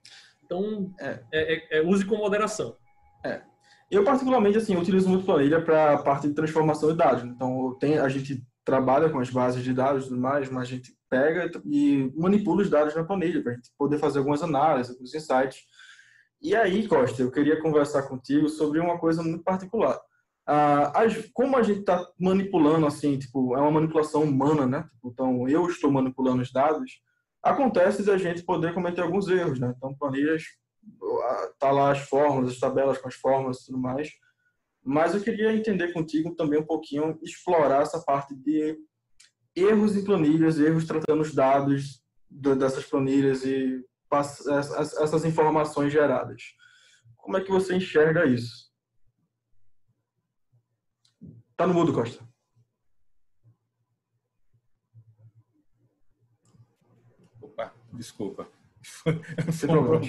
[0.45, 1.21] então, é.
[1.31, 2.77] É, é, é use com moderação.
[3.25, 3.43] É.
[3.91, 7.25] Eu, particularmente, assim, utilizo muito planilha para a parte de transformação de dados.
[7.25, 10.71] Então, tem, a gente trabalha com as bases de dados e tudo mais, mas a
[10.71, 14.93] gente pega e manipula os dados na planilha para a gente poder fazer algumas análises,
[14.93, 15.61] alguns insights.
[16.41, 19.99] E aí, Costa, eu queria conversar contigo sobre uma coisa muito particular.
[20.47, 20.93] Ah,
[21.35, 24.83] como a gente está manipulando, assim, tipo, é uma manipulação humana, né?
[24.95, 26.91] Tipo, então, eu estou manipulando os dados,
[27.43, 29.75] acontece de a gente poder cometer alguns erros, né?
[29.77, 30.43] Então, planilhas
[31.59, 34.11] tá lá as fórmulas, as tabelas com as fórmulas e tudo mais.
[34.85, 38.79] Mas eu queria entender contigo também um pouquinho, explorar essa parte de
[39.55, 46.43] erros em planilhas, erros tratando os dados dessas planilhas e essas informações geradas.
[47.17, 48.69] Como é que você enxerga isso?
[51.57, 52.27] Tá no mudo, Costa.
[57.43, 58.49] Opa, desculpa.
[59.53, 60.01] Sem problema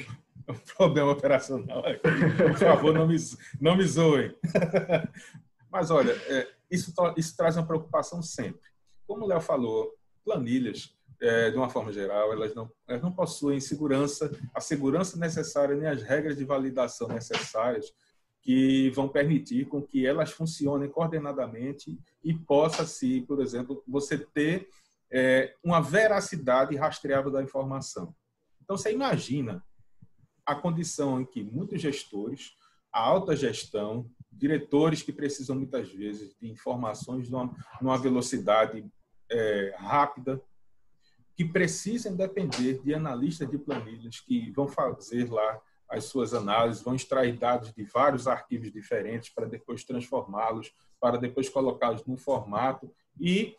[0.53, 2.01] um problema operacional aqui.
[2.37, 3.15] Por favor, não me,
[3.61, 4.35] não me zoem.
[5.71, 8.69] Mas olha, é, isso, isso traz uma preocupação sempre.
[9.05, 9.93] Como o Léo falou,
[10.25, 15.75] planilhas, é, de uma forma geral, elas não, elas não possuem segurança, a segurança necessária
[15.75, 17.93] nem as regras de validação necessárias
[18.41, 24.69] que vão permitir com que elas funcionem coordenadamente e possa, se, por exemplo, você ter
[25.11, 28.15] é, uma veracidade rastreável da informação.
[28.63, 29.63] Então, você imagina
[30.49, 32.55] a condição em que muitos gestores,
[32.91, 38.83] a alta gestão, diretores que precisam muitas vezes de informações numa, numa velocidade
[39.29, 40.41] é, rápida,
[41.35, 46.95] que precisam depender de analistas de planilhas que vão fazer lá as suas análises, vão
[46.95, 53.55] extrair dados de vários arquivos diferentes para depois transformá-los, para depois colocá-los num formato e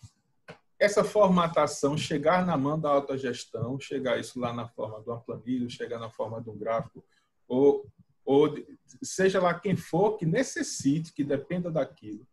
[0.80, 5.20] essa formatação chegar na mão da alta gestão, chegar isso lá na forma de uma
[5.20, 7.04] planilha, chegar na forma de um gráfico,
[7.46, 7.86] ou,
[8.24, 8.54] ou
[9.02, 12.26] seja lá quem for que necessite, que dependa daquilo.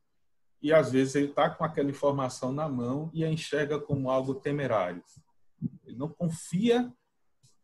[0.62, 4.34] E às vezes ele está com aquela informação na mão e a enxerga como algo
[4.34, 5.04] temerário.
[5.86, 6.92] Ele não confia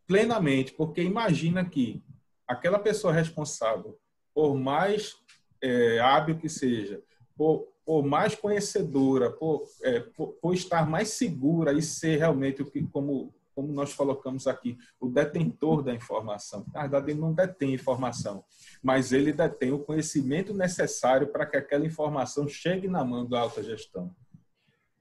[0.05, 2.03] plenamente, porque imagina que
[2.45, 3.97] aquela pessoa responsável,
[4.33, 5.15] por mais
[5.61, 7.01] é, hábil que seja,
[7.37, 12.65] por, por mais conhecedora, por, é, por, por, estar mais segura e ser realmente o
[12.65, 16.65] que, como, como nós colocamos aqui, o detentor da informação.
[16.73, 18.43] Na verdade, ele não detém informação,
[18.81, 23.61] mas ele detém o conhecimento necessário para que aquela informação chegue na mão da alta
[23.61, 24.15] gestão.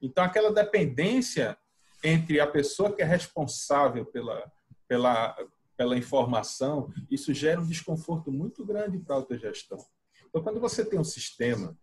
[0.01, 1.57] Então, aquela dependência
[2.03, 4.51] entre a pessoa que é responsável pela,
[4.87, 5.35] pela,
[5.77, 9.77] pela informação, isso gera um desconforto muito grande para a autogestão.
[10.27, 11.77] Então, quando você tem um sistema,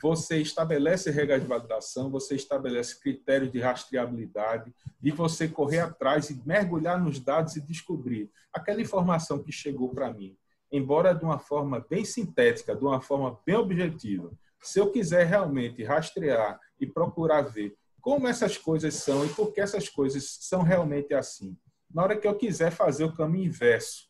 [0.00, 6.40] você estabelece regras de validação, você estabelece critérios de rastreabilidade e você correr atrás e
[6.46, 10.36] mergulhar nos dados e descobrir aquela informação que chegou para mim,
[10.70, 14.30] embora de uma forma bem sintética, de uma forma bem objetiva.
[14.62, 19.60] Se eu quiser realmente rastrear e procurar ver como essas coisas são e por que
[19.60, 21.56] essas coisas são realmente assim,
[21.92, 24.08] na hora que eu quiser fazer o caminho inverso,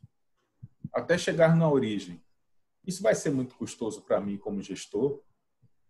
[0.93, 2.21] até chegar na origem,
[2.87, 5.21] isso vai ser muito custoso para mim como gestor.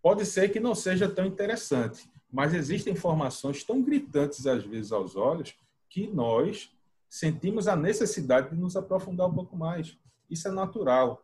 [0.03, 5.17] Pode ser que não seja tão interessante, mas existem informações tão gritantes às vezes aos
[5.17, 5.55] olhos
[5.89, 6.71] que nós
[7.09, 9.97] sentimos a necessidade de nos aprofundar um pouco mais.
[10.29, 11.23] Isso é natural.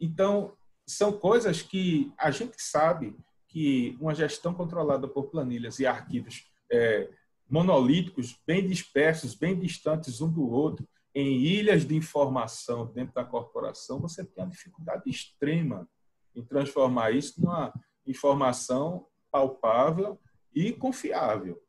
[0.00, 0.52] Então,
[0.86, 3.16] são coisas que a gente sabe
[3.48, 7.10] que uma gestão controlada por planilhas e arquivos é,
[7.48, 14.00] monolíticos, bem dispersos, bem distantes um do outro, em ilhas de informação dentro da corporação,
[14.00, 15.88] você tem uma dificuldade extrema
[16.34, 17.72] em transformar isso numa
[18.10, 20.18] informação palpável
[20.54, 21.62] e confiável.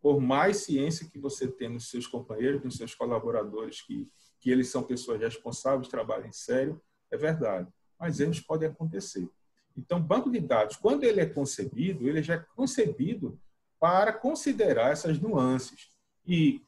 [0.00, 4.68] Por mais ciência que você tem nos seus companheiros, nos seus colaboradores, que, que eles
[4.68, 6.80] são pessoas responsáveis, trabalham sério,
[7.10, 7.72] é verdade.
[7.98, 9.28] Mas erros podem acontecer.
[9.76, 13.40] Então, banco de dados, quando ele é concebido, ele já é concebido
[13.80, 15.90] para considerar essas nuances
[16.26, 16.62] e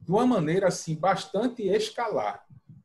[0.00, 2.44] de uma maneira assim bastante escalar.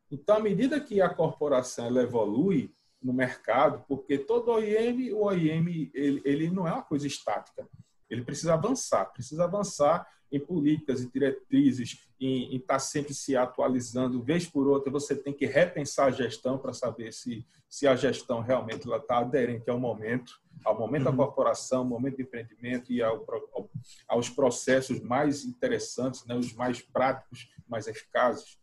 [0.09, 6.21] Então, à medida que a corporação evolui no mercado, porque todo OIM, o OIM ele,
[6.25, 7.67] ele não é uma coisa estática,
[8.09, 13.35] ele precisa avançar, precisa avançar em políticas e diretrizes, em, em estar tá sempre se
[13.35, 17.95] atualizando, vez por outra você tem que repensar a gestão para saber se, se a
[17.95, 20.33] gestão realmente está aderente ao momento,
[20.65, 21.11] ao momento uhum.
[21.11, 23.69] da corporação, ao momento do empreendimento e ao, ao,
[24.07, 28.57] aos processos mais interessantes, né, os mais práticos, mais eficazes.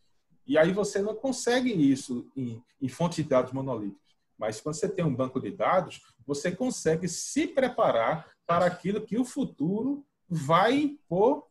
[0.47, 4.04] E aí você não consegue isso em, em fontes de dados monolíticos.
[4.39, 9.19] Mas quando você tem um banco de dados, você consegue se preparar para aquilo que
[9.19, 11.47] o futuro vai impor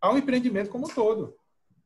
[0.00, 1.36] ao empreendimento como um todo.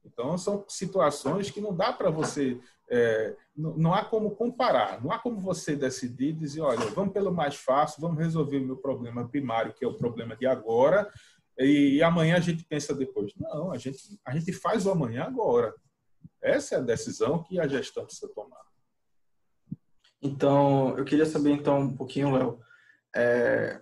[0.04, 5.10] Então, são situações que não dá para você, é, não, não, há como comparar, não
[5.10, 8.76] há como você decidir e dizer, olha, vamos pelo mais fácil, vamos resolver o meu
[8.76, 11.10] problema primário, que é o problema de agora,
[11.58, 13.32] e, e amanhã a gente pensa depois.
[13.36, 15.74] Não, a gente, a gente faz o amanhã agora.
[16.42, 18.63] Essa é a decisão que a gestão precisa tomar.
[20.24, 22.58] Então, eu queria saber então um pouquinho, Léo,
[23.14, 23.78] é,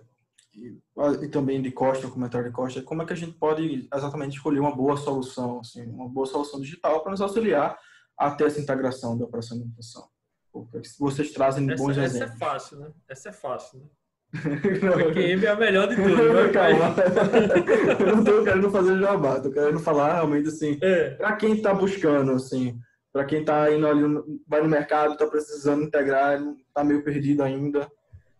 [0.53, 0.77] e,
[1.23, 4.35] e, também de Costa, o comentário de Costa, como é que a gente pode exatamente
[4.35, 7.79] escolher uma boa solução, assim, uma boa solução digital para nos auxiliar
[8.17, 10.11] até essa integração da operação de?
[10.51, 12.35] Porque vocês trazem essa, bons essa exemplos.
[12.35, 12.91] Essa é fácil, né?
[13.07, 13.85] Essa é fácil, né?
[15.03, 16.33] Porque é a melhor de tudo.
[16.33, 16.49] Né?
[16.53, 16.93] Calma.
[17.99, 21.11] eu não estou querendo fazer jabá, estou querendo falar realmente assim, é.
[21.11, 22.77] para quem está buscando, assim,
[23.13, 24.03] para quem está indo ali,
[24.47, 27.87] vai no mercado, está precisando integrar, está meio perdido ainda.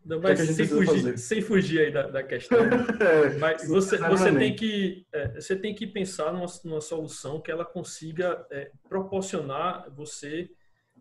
[0.04, 2.58] Não, mas é sem, fugir, sem fugir aí da, da questão.
[3.00, 7.52] é, mas você, você, tem que, é, você tem que pensar numa, numa solução que
[7.52, 10.50] ela consiga é, proporcionar você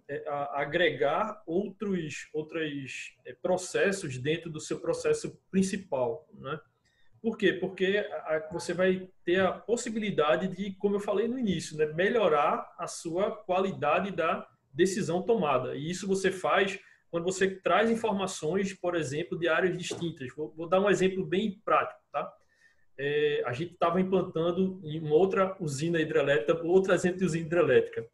[0.08, 6.28] é, a, agregar outros, outros processos dentro do seu processo principal.
[6.34, 6.60] Né?
[7.22, 7.52] Por quê?
[7.52, 8.04] Porque
[8.50, 13.30] você vai ter a possibilidade de, como eu falei no início, né, melhorar a sua
[13.30, 15.76] qualidade da decisão tomada.
[15.76, 16.80] E isso você faz
[17.12, 20.34] quando você traz informações, por exemplo, de áreas distintas.
[20.34, 22.32] Vou, vou dar um exemplo bem prático, tá?
[22.98, 28.08] É, a gente estava implantando em uma outra usina hidrelétrica, outra usina hidrelétrica.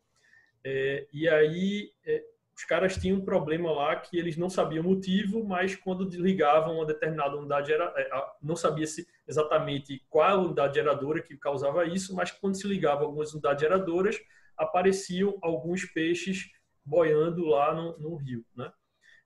[0.64, 2.22] É, e aí é,
[2.58, 6.74] os caras tinham um problema lá que eles não sabiam o motivo, mas quando ligavam
[6.74, 8.10] uma determinada unidade, era, é,
[8.42, 13.62] não sabia-se exatamente qual unidade geradora que causava isso, mas quando se ligava algumas unidades
[13.62, 14.18] geradoras,
[14.56, 16.50] apareciam alguns peixes
[16.84, 18.72] boiando lá no, no rio, né?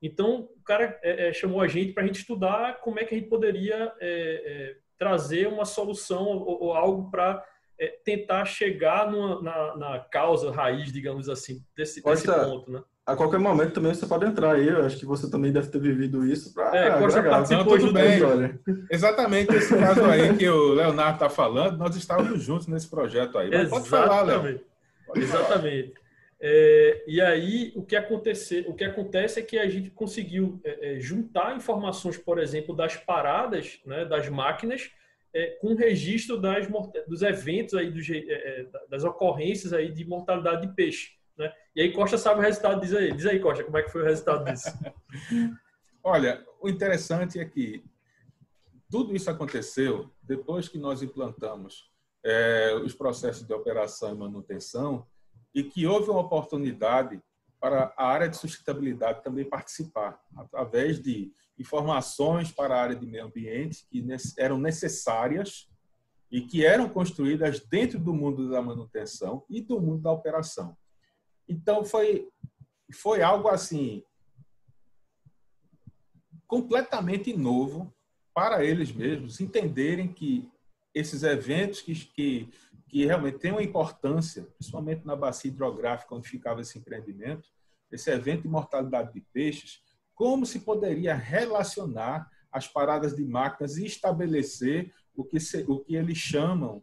[0.02, 3.14] Então, o cara é, é, chamou a gente para a gente estudar como é que
[3.14, 7.42] a gente poderia é, é trazer uma solução ou, ou algo para
[7.78, 12.82] é, tentar chegar numa, na, na, causa raiz, digamos assim, desse, desse ponto, né?
[13.04, 15.80] A qualquer momento também você pode entrar aí, eu acho que você também deve ter
[15.80, 17.30] vivido isso para é, agregar.
[17.30, 18.20] participou Não, bem.
[18.88, 23.50] Exatamente esse caso aí que o Leonardo está falando, nós estávamos juntos nesse projeto aí.
[23.50, 24.60] Mas pode falar, Léo.
[25.16, 25.94] Exatamente.
[26.44, 30.96] É, e aí o que, acontecer, o que acontece é que a gente conseguiu é,
[30.96, 34.90] é juntar informações, por exemplo, das paradas né, das máquinas
[35.34, 36.66] é, com registro das,
[37.06, 41.12] dos eventos aí, dos, é, é, das ocorrências aí de mortalidade de peixe.
[41.36, 41.52] Né?
[41.74, 43.12] E aí Costa sabe o resultado, diz aí.
[43.12, 44.68] Diz aí, Costa, como é que foi o resultado disso?
[46.04, 47.84] Olha, o interessante é que
[48.90, 51.90] tudo isso aconteceu depois que nós implantamos
[52.24, 55.06] é, os processos de operação e manutenção
[55.54, 57.20] e que houve uma oportunidade
[57.60, 63.24] para a área de sustentabilidade também participar, através de informações para a área de meio
[63.24, 64.04] ambiente que
[64.36, 65.68] eram necessárias
[66.30, 70.76] e que eram construídas dentro do mundo da manutenção e do mundo da operação.
[71.48, 72.28] Então foi
[72.92, 74.04] foi algo assim
[76.46, 77.92] completamente novo
[78.34, 80.50] para eles mesmos entenderem que
[80.94, 82.50] esses eventos que, que,
[82.88, 87.48] que realmente têm uma importância, principalmente na bacia hidrográfica onde ficava esse empreendimento,
[87.90, 89.80] esse evento de mortalidade de peixes,
[90.14, 95.94] como se poderia relacionar as paradas de máquinas e estabelecer o que, se, o que
[95.94, 96.82] eles chamam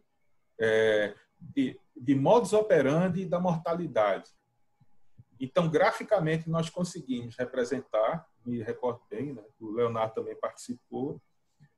[0.58, 4.30] é, de, de modus operandi da mortalidade.
[5.40, 11.20] Então, graficamente, nós conseguimos representar, me recordo bem, né, o Leonardo também participou,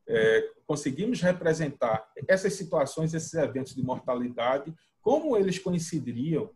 [0.06, 6.50] é, conseguimos representar essas situações, esses eventos de mortalidade, como eles coincidiriam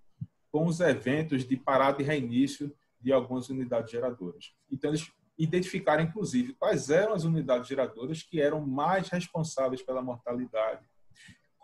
[0.51, 4.53] com os eventos de parada e reinício de algumas unidades geradoras.
[4.71, 10.85] Então, eles identificaram, inclusive, quais eram as unidades geradoras que eram mais responsáveis pela mortalidade.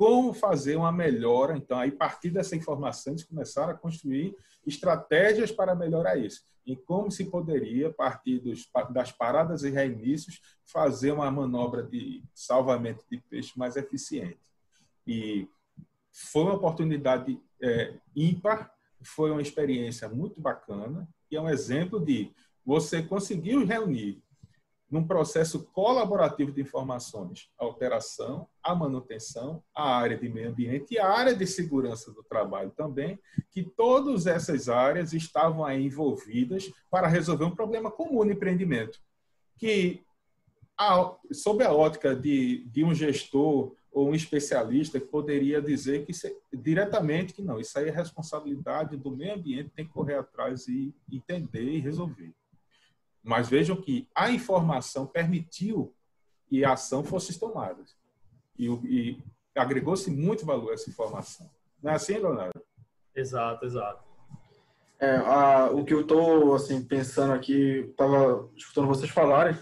[0.02, 4.36] Como fazer uma melhora, então, aí, a partir dessa informação, eles começaram a construir
[4.66, 6.42] estratégias para melhorar isso.
[6.66, 12.20] E como se poderia, a partir dos, das paradas e reinícios, fazer uma manobra de
[12.34, 14.40] salvamento de peixe mais eficiente.
[15.06, 15.46] E
[16.10, 18.74] foi uma oportunidade é, ímpar,
[19.04, 22.32] foi uma experiência muito bacana, e é um exemplo de
[22.66, 24.20] você conseguiu reunir
[24.92, 30.98] num processo colaborativo de informações a operação, a manutenção, a área de meio ambiente e
[30.98, 33.18] a área de segurança do trabalho também,
[33.50, 39.00] que todas essas áreas estavam aí envolvidas para resolver um problema comum no empreendimento,
[39.56, 40.04] que
[40.78, 46.12] a, sob a ótica de, de um gestor ou um especialista poderia dizer que
[46.52, 50.94] diretamente que não, isso aí é responsabilidade do meio ambiente, tem que correr atrás e
[51.10, 52.34] entender e resolver.
[53.22, 55.94] Mas vejam que a informação permitiu
[56.48, 57.82] que a ação fosse tomada.
[58.58, 59.22] E, e
[59.54, 61.48] agregou-se muito valor a essa informação.
[61.82, 62.60] Não é assim, Leonardo?
[63.14, 64.02] Exato, exato.
[64.98, 69.56] É, a, o que eu estou assim, pensando aqui, estava escutando vocês falarem,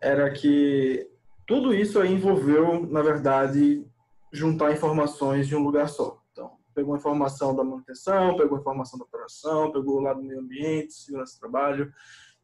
[0.00, 1.08] era que
[1.46, 3.86] tudo isso aí envolveu, na verdade,
[4.32, 6.20] juntar informações de um lugar só.
[6.32, 11.34] Então, pegou informação da manutenção, pegou informação da operação, pegou lá do meio ambiente, segurança
[11.34, 11.92] do trabalho,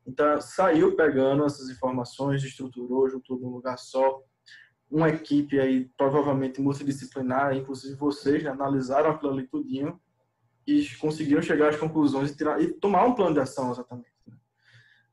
[0.06, 4.22] então, saiu pegando essas informações, estruturou, juntou num lugar só.
[4.88, 10.00] Uma equipe aí, provavelmente multidisciplinar, inclusive vocês, né, analisaram aquilo ali tudinho
[10.64, 14.12] e conseguiram chegar às conclusões e, tirar, e tomar um plano de ação, exatamente.
[14.26, 14.36] Né?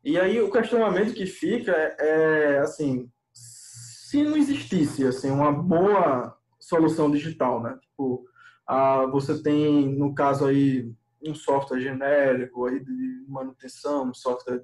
[0.03, 6.37] E aí, o questionamento que fica é, é, assim, se não existisse, assim, uma boa
[6.59, 7.77] solução digital, né?
[7.81, 8.23] Tipo,
[8.67, 10.93] ah, você tem, no caso aí,
[11.25, 14.63] um software genérico aí de manutenção, um software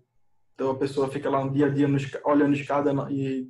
[0.60, 1.88] então a pessoa fica lá um dia a dia
[2.26, 3.50] olhando escada e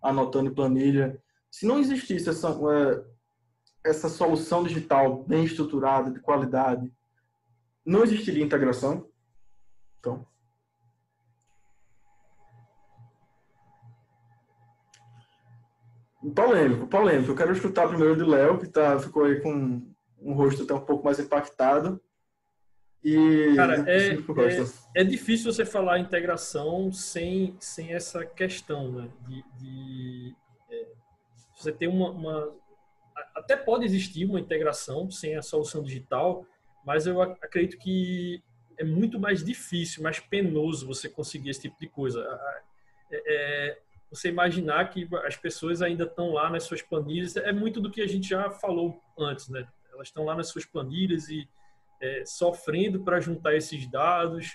[0.00, 1.20] anotando planilha.
[1.50, 6.92] Se não existisse essa, é, essa solução digital bem estruturada, de qualidade,
[7.84, 9.08] não existiria integração.
[9.98, 10.24] Então.
[16.36, 17.32] Polêmico, polêmico.
[17.32, 19.82] Eu quero escutar primeiro do Léo, que tá, ficou aí com
[20.20, 22.00] um rosto até um pouco mais impactado.
[23.04, 24.18] E Cara, é, é,
[24.94, 29.10] é, difícil você falar integração sem, sem essa questão, né?
[29.28, 30.36] De, de
[30.70, 30.86] é,
[31.54, 32.56] você ter uma, uma,
[33.36, 36.46] Até pode existir uma integração sem a solução digital,
[36.84, 38.42] mas eu acredito que
[38.78, 42.26] é muito mais difícil, mais penoso você conseguir esse tipo de coisa.
[43.10, 43.78] É, é,
[44.10, 48.00] você imaginar que as pessoas ainda estão lá nas suas planilhas, é muito do que
[48.00, 49.66] a gente já falou antes, né?
[49.92, 51.48] Elas estão lá nas suas planilhas e
[52.04, 54.52] é, sofrendo para juntar esses dados.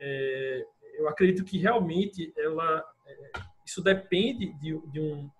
[0.00, 0.66] É,
[0.98, 5.30] eu acredito que realmente ela, é, isso depende de, de, um,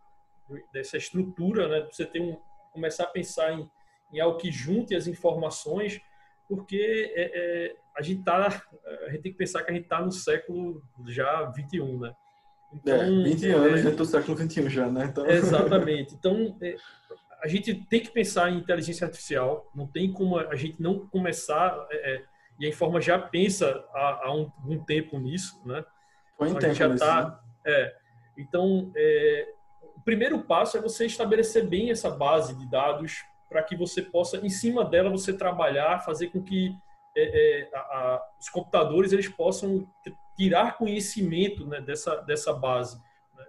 [0.72, 1.88] dessa estrutura, né?
[1.90, 2.38] Você tem um,
[2.72, 3.68] começar a pensar em,
[4.12, 5.98] em algo que junte as informações,
[6.46, 8.62] porque é, é, a gente tá,
[9.06, 12.14] a gente tem que pensar que a gente está no século já 21, né?
[12.72, 15.06] Então, é, 20 anos dentro do século 21 já, né?
[15.06, 15.26] Então...
[15.26, 16.14] Exatamente.
[16.14, 16.58] Então,
[17.42, 21.86] a gente tem que pensar em inteligência artificial, não tem como a gente não começar,
[21.90, 22.22] é, é
[22.58, 25.84] e a Informa já pensa há, há um, um, tempo nisso, né?
[26.36, 27.72] Foi então, já tá, né?
[27.72, 27.96] é,
[28.36, 29.52] Então, é,
[29.94, 34.38] o primeiro passo é você estabelecer bem essa base de dados para que você possa,
[34.38, 36.74] em cima dela, você trabalhar, fazer com que
[37.16, 39.86] é, é, a, a, os computadores eles possam
[40.36, 42.98] tirar conhecimento né, dessa, dessa base.
[43.34, 43.44] Né?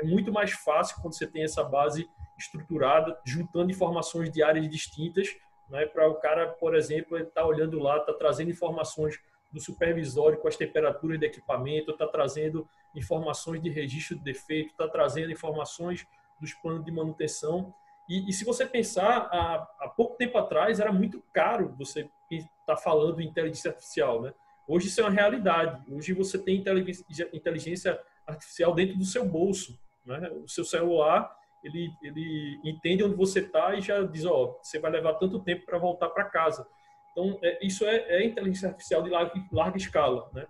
[0.00, 2.08] É muito mais fácil quando você tem essa base
[2.40, 5.28] estruturada, juntando informações de áreas distintas,
[5.68, 9.18] né, para o cara, por exemplo, estar tá olhando lá, está trazendo informações
[9.52, 14.88] do supervisório com as temperaturas do equipamento, está trazendo informações de registro de defeito, está
[14.88, 16.06] trazendo informações
[16.40, 17.74] dos planos de manutenção.
[18.08, 22.48] E, e se você pensar, há, há, pouco tempo atrás era muito caro você estar
[22.66, 24.32] tá falando em inteligência artificial, né?
[24.66, 25.82] Hoje isso é uma realidade.
[25.92, 26.64] Hoje você tem
[27.32, 30.30] inteligência artificial dentro do seu bolso, né?
[30.30, 34.90] O seu celular ele, ele entende onde você está e já diz, ó, você vai
[34.90, 36.66] levar tanto tempo para voltar para casa.
[37.12, 40.46] Então, é, isso é, é, inteligência artificial de larga, larga, escala, né?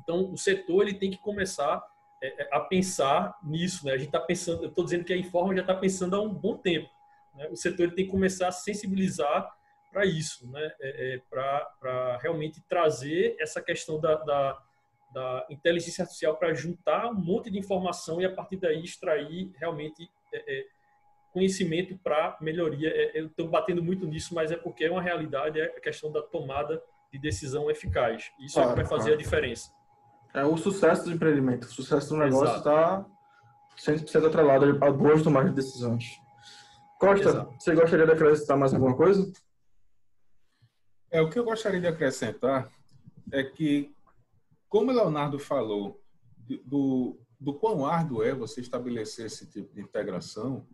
[0.00, 1.82] Então, o setor ele tem que começar
[2.20, 3.92] é, é a pensar nisso, né?
[3.92, 6.32] A gente está pensando, eu estou dizendo que a Informa já está pensando há um
[6.32, 6.88] bom tempo.
[7.34, 7.48] Né?
[7.50, 9.48] O setor ele tem que começar a sensibilizar
[9.92, 10.72] para isso, né?
[10.80, 14.62] É, é para realmente trazer essa questão da, da,
[15.12, 20.10] da inteligência artificial para juntar um monte de informação e a partir daí extrair realmente
[20.32, 20.66] é, é,
[21.32, 22.88] conhecimento para melhoria.
[22.88, 26.10] É, eu estou batendo muito nisso, mas é porque é uma realidade, é a questão
[26.10, 28.30] da tomada de decisão eficaz.
[28.40, 29.14] Isso claro, é que vai fazer claro.
[29.14, 29.70] a diferença.
[30.34, 33.04] É o sucesso do empreendimento, o sucesso do negócio está
[33.76, 36.04] 100% atrelado a boas tomadas de decisões.
[36.98, 37.54] Costa, Exato.
[37.58, 39.30] você gostaria de acrescentar mais alguma coisa?
[41.10, 42.70] É, o que eu gostaria de acrescentar
[43.30, 43.94] é que,
[44.68, 46.00] como o Leonardo falou,
[46.64, 50.64] do, do quão árduo é você estabelecer esse tipo de integração,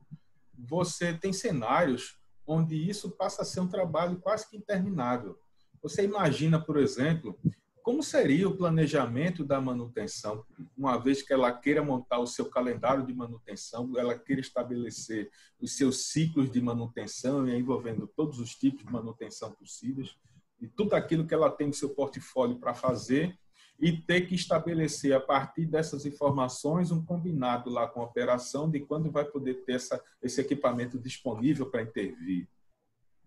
[0.52, 5.38] você tem cenários onde isso passa a ser um trabalho quase que interminável.
[5.82, 7.38] Você imagina, por exemplo,
[7.82, 10.44] como seria o planejamento da manutenção,
[10.76, 15.74] uma vez que ela queira montar o seu calendário de manutenção, ela queira estabelecer os
[15.74, 20.14] seus ciclos de manutenção, envolvendo todos os tipos de manutenção possíveis,
[20.60, 23.38] e tudo aquilo que ela tem no seu portfólio para fazer,
[23.78, 28.80] e ter que estabelecer, a partir dessas informações, um combinado lá com a operação de
[28.80, 32.48] quando vai poder ter essa, esse equipamento disponível para intervir.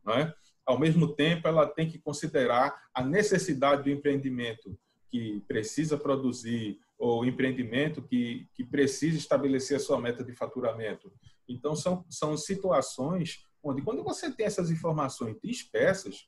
[0.04, 0.34] Não é?
[0.66, 4.78] Ao mesmo tempo, ela tem que considerar a necessidade do empreendimento
[5.10, 11.12] que precisa produzir ou empreendimento que, que precisa estabelecer a sua meta de faturamento.
[11.48, 16.28] Então, são, são situações onde, quando você tem essas informações dispersas,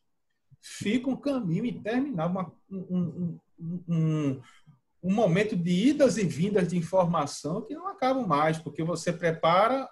[0.62, 3.40] fica um caminho interminável, uma, um, um,
[5.04, 9.90] um momento de idas e vindas de informação que não acabam mais, porque você prepara,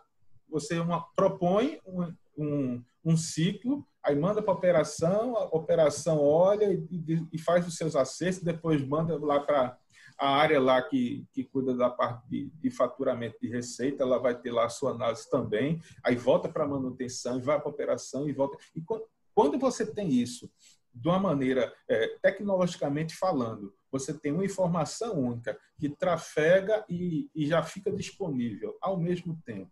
[0.50, 6.72] você uma, propõe um, um, um ciclo, aí manda para a operação, a operação olha
[6.72, 9.78] e, e, faz os seus acertos, depois manda lá para
[10.18, 14.40] a área lá que, que cuida da parte de, de, faturamento de receita, ela vai
[14.40, 18.34] ter lá a sua análise também, aí volta para a manutenção, vai para operação e
[18.34, 18.58] volta.
[18.76, 19.04] E quando,
[19.34, 20.50] quando você tem isso
[20.94, 27.46] de uma maneira é, tecnologicamente falando, você tem uma informação única que trafega e, e
[27.46, 29.72] já fica disponível ao mesmo tempo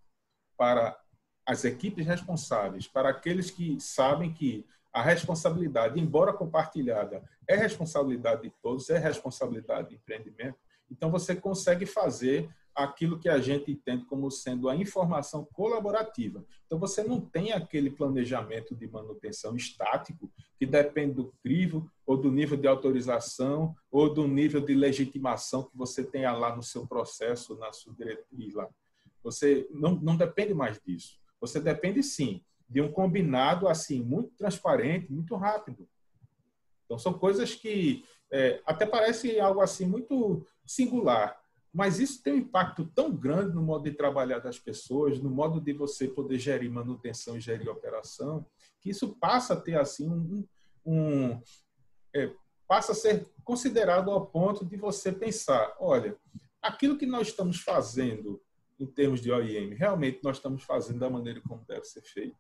[0.58, 0.98] para
[1.46, 8.54] as equipes responsáveis, para aqueles que sabem que a responsabilidade, embora compartilhada, é responsabilidade de
[8.62, 10.58] todos, é responsabilidade do empreendimento.
[10.92, 12.50] Então, você consegue fazer
[12.84, 16.46] aquilo que a gente entende como sendo a informação colaborativa.
[16.66, 22.32] Então, você não tem aquele planejamento de manutenção estático que depende do crivo ou do
[22.32, 27.58] nível de autorização ou do nível de legitimação que você tenha lá no seu processo,
[27.58, 28.70] na sua diretriz lá.
[29.24, 31.20] Você não, não depende mais disso.
[31.42, 35.88] Você depende, sim, de um combinado assim muito transparente, muito rápido.
[36.86, 41.40] Então, são coisas que é, até parece algo assim muito singular,
[41.74, 45.62] mas isso tem um impacto tão grande no modo de trabalhar das pessoas, no modo
[45.62, 48.46] de você poder gerir manutenção e gerir operação,
[48.82, 50.48] que isso passa a ter assim um,
[50.86, 51.42] um
[52.14, 52.34] é,
[52.68, 56.16] passa a ser considerado ao ponto de você pensar, olha,
[56.62, 58.42] aquilo que nós estamos fazendo
[58.80, 62.38] em termos de OIM, realmente nós estamos fazendo da maneira como deve ser feito.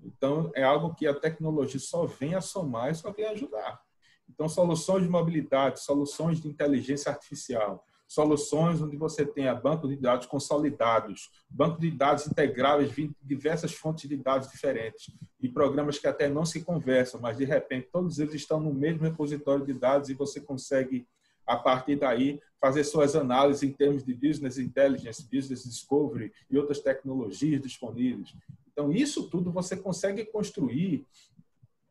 [0.00, 3.80] Então, é algo que a tecnologia só vem a somar e só vem a ajudar.
[4.28, 10.26] Então, soluções de mobilidade, soluções de inteligência artificial, soluções onde você tenha banco de dados
[10.26, 15.10] consolidados, banco de dados integráveis de diversas fontes de dados diferentes
[15.40, 19.02] e programas que até não se conversam, mas de repente todos eles estão no mesmo
[19.02, 21.06] repositório de dados e você consegue
[21.46, 26.80] a partir daí fazer suas análises em termos de business intelligence, business discovery e outras
[26.80, 28.34] tecnologias disponíveis.
[28.70, 31.06] Então isso tudo você consegue construir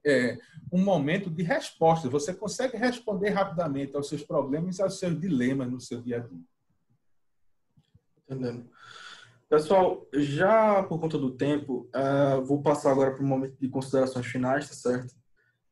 [0.05, 0.37] é,
[0.71, 2.09] um momento de resposta.
[2.09, 6.19] Você consegue responder rapidamente aos seus problemas e aos seus dilemas no seu dia a
[6.19, 6.39] dia.
[8.25, 8.69] Entendendo.
[9.49, 14.25] Pessoal, já por conta do tempo, uh, vou passar agora para o momento de considerações
[14.25, 15.13] finais, tá certo?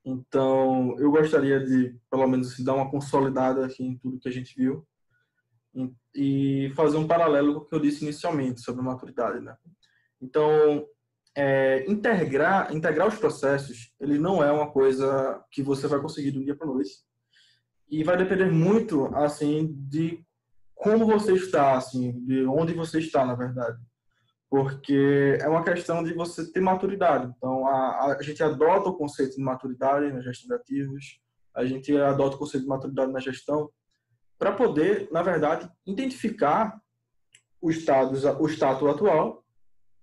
[0.03, 4.55] Então, eu gostaria de, pelo menos, dar uma consolidada aqui em tudo que a gente
[4.55, 4.85] viu.
[6.13, 9.55] e fazer um paralelo com o que eu disse inicialmente sobre maturidade, né?
[10.21, 10.85] Então,
[11.39, 16.39] é, integrar, integrar os processos, ele não é uma coisa que você vai conseguir de
[16.39, 16.91] um dia para noite.
[17.89, 20.21] E vai depender muito, assim, de
[20.75, 23.77] como você está, assim, de onde você está, na verdade.
[24.49, 27.33] Porque é uma questão de você ter maturidade.
[27.37, 31.21] Então, a, a gente adota o conceito de maturidade na gestão de ativos,
[31.55, 33.69] a gente adota o conceito de maturidade na gestão,
[34.37, 36.77] para poder, na verdade, identificar
[37.61, 39.45] o status, o status atual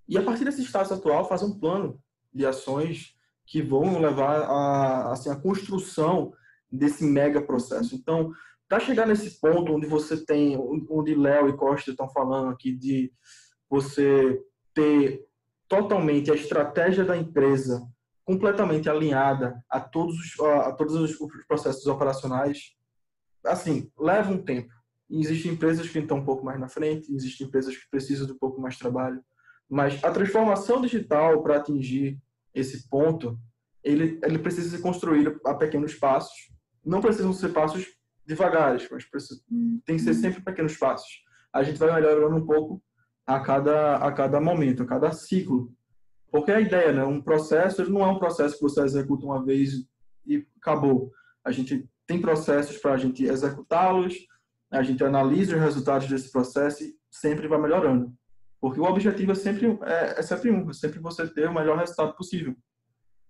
[0.09, 2.01] e, a partir desse status atual, fazer um plano
[2.33, 3.15] de ações
[3.47, 6.33] que vão levar a, assim, a construção
[6.71, 7.95] desse mega processo.
[7.95, 8.33] Então,
[8.69, 10.57] para chegar nesse ponto onde você tem,
[10.91, 13.13] onde Léo e Costa estão falando aqui de
[13.71, 14.43] você
[14.75, 15.25] ter
[15.69, 17.87] totalmente a estratégia da empresa
[18.25, 22.73] completamente alinhada a todos os, a todos os processos operacionais,
[23.45, 24.73] assim, leva um tempo.
[25.09, 28.39] existem empresas que estão um pouco mais na frente, existem empresas que precisam de um
[28.39, 29.23] pouco mais de trabalho,
[29.69, 32.19] mas a transformação digital para atingir
[32.55, 33.39] esse ponto,
[33.83, 36.51] ele, ele precisa ser construído a pequenos passos.
[36.85, 37.87] Não precisam ser passos
[38.25, 39.41] devagares, mas precisa,
[39.85, 41.09] tem que ser sempre pequenos passos.
[41.53, 42.83] A gente vai melhorando um pouco
[43.27, 45.73] a cada, a cada momento, a cada ciclo.
[46.31, 49.45] Porque a ideia, né, um processo, ele não é um processo que você executa uma
[49.45, 49.73] vez
[50.25, 51.11] e acabou.
[51.45, 54.15] A gente tem processos para a gente executá-los,
[54.71, 58.13] a gente analisa os resultados desse processo e sempre vai melhorando.
[58.67, 61.79] Porque o objetivo é sempre, é, é sempre um, é sempre você ter o melhor
[61.79, 62.53] resultado possível.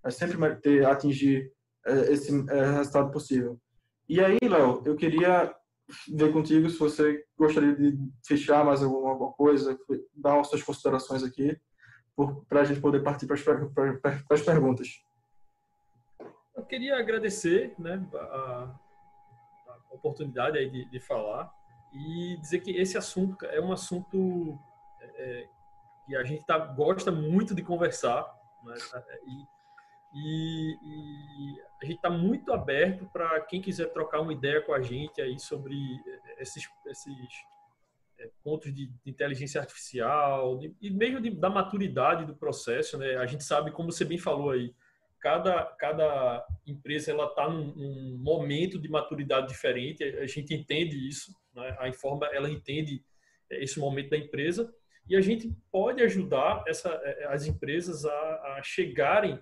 [0.03, 1.53] É sempre ter, atingir
[1.85, 3.61] é, esse é, resultado possível.
[4.09, 5.55] E aí, Léo, eu queria
[6.09, 9.79] ver contigo se você gostaria de fechar mais alguma, alguma coisa,
[10.15, 11.55] dar as suas considerações aqui,
[12.49, 14.89] para a gente poder partir para as, para as perguntas.
[16.57, 18.75] Eu queria agradecer né, a,
[19.69, 21.53] a oportunidade aí de, de, falar
[21.93, 24.59] e dizer que esse assunto é um assunto
[25.17, 25.49] é,
[26.07, 28.25] que a gente tá, gosta muito de conversar
[28.65, 28.75] né,
[29.27, 29.57] e,
[30.15, 34.81] e, e, a gente está muito aberto para quem quiser trocar uma ideia com a
[34.81, 35.77] gente aí sobre
[36.39, 37.17] esses, esses
[38.19, 42.97] é, pontos de, de, inteligência artificial de, e mesmo de, da maturidade do processo.
[42.97, 43.17] Né?
[43.17, 44.75] A gente sabe, como você bem falou aí,
[45.21, 50.03] cada, cada empresa ela está num, num, momento de maturidade diferente.
[50.03, 51.77] A gente entende isso, né?
[51.79, 53.05] a Informa ela entende
[53.51, 54.73] é, esse momento da empresa
[55.09, 59.39] e a gente pode ajudar essa, é, as empresas a, a chegarem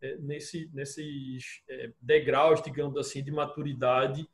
[0.00, 1.62] é, nesse, nesses
[2.00, 4.28] degraus, digamos assim, de maturidade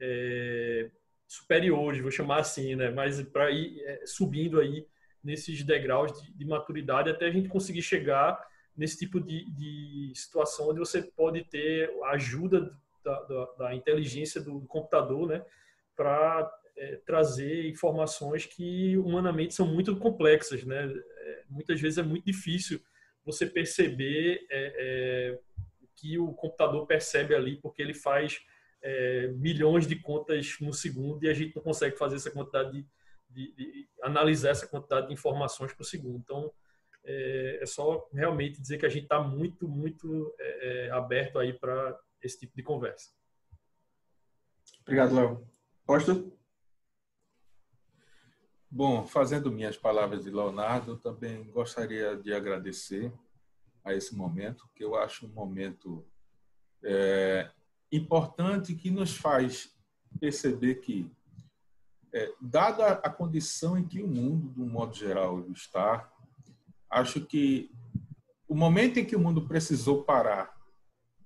[0.00, 0.90] é,
[1.26, 2.90] superiores, vou chamar assim, né?
[2.90, 4.86] Mas para ir é, subindo aí
[5.22, 10.70] nesses degraus de, de maturidade até a gente conseguir chegar nesse tipo de, de situação
[10.70, 12.72] onde você pode ter a ajuda
[13.04, 15.44] da, da, da inteligência do computador, né,
[15.96, 20.84] para é, trazer informações que humanamente são muito complexas, né?
[20.84, 22.80] É, muitas vezes é muito difícil
[23.24, 25.38] você perceber é, é
[25.96, 28.40] que o computador percebe ali, porque ele faz
[28.80, 32.86] é, milhões de contas no segundo e a gente não consegue fazer essa quantidade de,
[33.28, 36.18] de, de analisar essa quantidade de informações por segundo.
[36.18, 36.52] Então,
[37.04, 42.38] é, só realmente dizer que a gente está muito, muito é, aberto aí para esse
[42.38, 43.10] tipo de conversa.
[44.82, 45.48] Obrigado, Léo.
[45.84, 46.37] Costa?
[48.70, 53.10] Bom, fazendo minhas palavras de Leonardo, também gostaria de agradecer
[53.82, 56.04] a esse momento, que eu acho um momento
[56.84, 57.50] é,
[57.90, 59.74] importante que nos faz
[60.20, 61.10] perceber que,
[62.12, 66.12] é, dada a condição em que o mundo, de um modo geral, está,
[66.90, 67.70] acho que
[68.46, 70.54] o momento em que o mundo precisou parar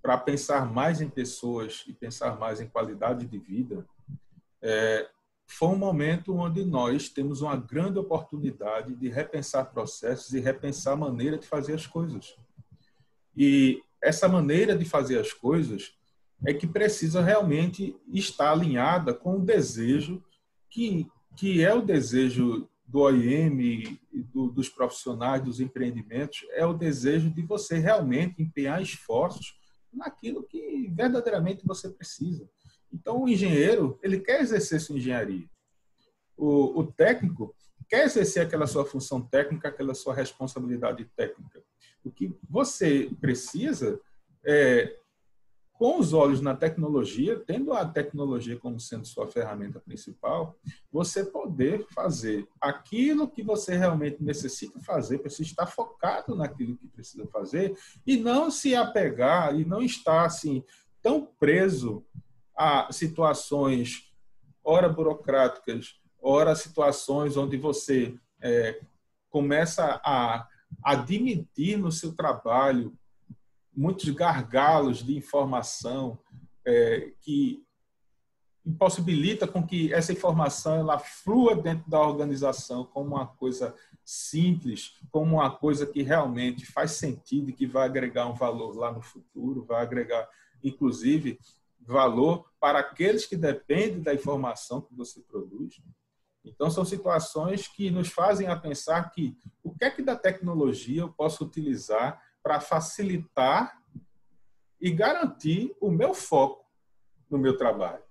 [0.00, 3.84] para pensar mais em pessoas e pensar mais em qualidade de vida,
[4.60, 5.10] é,
[5.52, 10.96] foi um momento onde nós temos uma grande oportunidade de repensar processos e repensar a
[10.96, 12.36] maneira de fazer as coisas.
[13.36, 15.94] E essa maneira de fazer as coisas
[16.44, 20.22] é que precisa realmente estar alinhada com o desejo
[20.68, 27.30] que, que é o desejo do OIM, do, dos profissionais, dos empreendimentos, é o desejo
[27.30, 29.58] de você realmente empenhar esforços
[29.92, 32.48] naquilo que verdadeiramente você precisa.
[32.92, 35.48] Então, o engenheiro, ele quer exercer sua engenharia.
[36.36, 37.54] O, o técnico
[37.88, 41.62] quer exercer aquela sua função técnica, aquela sua responsabilidade técnica.
[42.04, 44.00] O que você precisa
[44.44, 44.96] é
[45.82, 50.56] com os olhos na tecnologia, tendo a tecnologia como sendo sua ferramenta principal,
[50.92, 57.26] você poder fazer aquilo que você realmente necessita fazer, precisa estar focado naquilo que precisa
[57.26, 57.76] fazer
[58.06, 60.62] e não se apegar e não estar assim
[61.02, 62.06] tão preso
[62.62, 64.12] a situações
[64.64, 68.80] ora burocráticas, ora situações onde você é,
[69.28, 70.46] começa a
[70.82, 72.96] admitir no seu trabalho
[73.74, 76.18] muitos gargalos de informação
[76.64, 77.64] é, que
[78.64, 85.36] impossibilita com que essa informação ela flua dentro da organização como uma coisa simples, como
[85.36, 89.64] uma coisa que realmente faz sentido e que vai agregar um valor lá no futuro,
[89.64, 90.28] vai agregar,
[90.62, 91.40] inclusive,
[91.86, 95.80] valor para aqueles que dependem da informação que você produz.
[96.44, 101.02] Então, são situações que nos fazem a pensar que o que é que da tecnologia
[101.02, 103.80] eu posso utilizar para facilitar
[104.80, 106.66] e garantir o meu foco
[107.30, 108.02] no meu trabalho.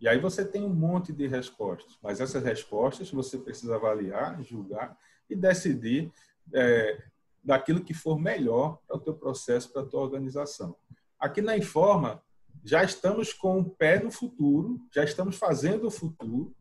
[0.00, 4.98] E aí você tem um monte de respostas, mas essas respostas você precisa avaliar, julgar
[5.28, 6.12] e decidir
[6.52, 7.02] é,
[7.42, 10.76] daquilo que for melhor para o teu processo, para a tua organização.
[11.18, 12.22] Aqui na Informa,
[12.66, 16.52] já estamos com o pé no futuro, já estamos fazendo o futuro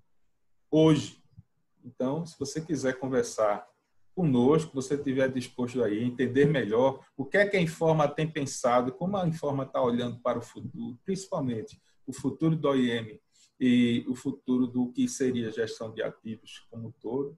[0.70, 1.20] hoje.
[1.84, 3.68] Então, se você quiser conversar
[4.14, 8.94] conosco, você estiver disposto a entender melhor o que é que a Informa tem pensado,
[8.94, 13.20] como a Informa está olhando para o futuro, principalmente o futuro do OIM
[13.60, 17.36] e o futuro do que seria gestão de ativos como um todo.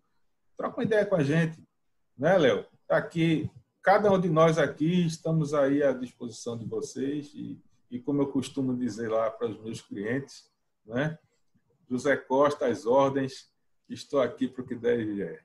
[0.58, 1.64] Troca uma ideia com a gente,
[2.18, 2.66] né, Léo?
[2.86, 3.50] Tá aqui,
[3.82, 8.28] cada um de nós aqui estamos aí à disposição de vocês e, e como eu
[8.28, 10.50] costumo dizer lá para os meus clientes,
[10.86, 11.18] né?
[11.90, 13.50] José Costa, as ordens,
[13.90, 15.40] estou aqui para o que deve é.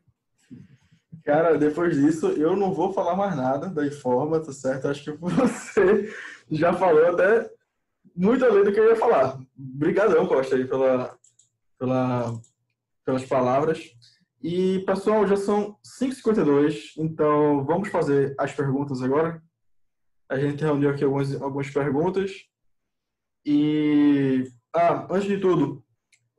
[1.24, 4.88] Cara, depois disso, eu não vou falar mais nada da Informa, tá certo?
[4.88, 6.12] Acho que você
[6.50, 7.48] já falou até
[8.14, 9.38] muito além do que eu ia falar.
[9.56, 11.16] Obrigadão, Costa, aí, pela,
[11.78, 12.40] pela,
[13.04, 13.94] pelas palavras.
[14.42, 19.40] E, pessoal, já são 5h52, então vamos fazer as perguntas agora.
[20.32, 22.46] A gente reuniu aqui algumas, algumas perguntas.
[23.44, 25.84] E, ah, antes de tudo,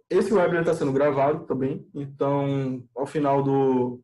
[0.09, 4.01] esse webinar está sendo gravado também, então, ao final do...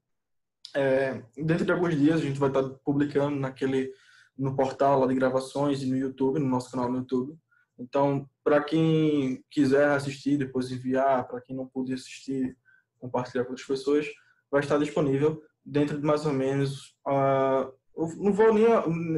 [0.76, 3.92] É, dentro de alguns dias, a gente vai estar publicando naquele,
[4.38, 7.36] no portal lá de gravações e no YouTube, no nosso canal no YouTube.
[7.80, 12.56] Então, para quem quiser assistir, depois enviar, para quem não puder assistir,
[13.00, 14.08] compartilhar com outras pessoas,
[14.52, 16.96] vai estar disponível dentro de mais ou menos.
[17.08, 17.79] Uh,
[18.18, 18.66] não vou nem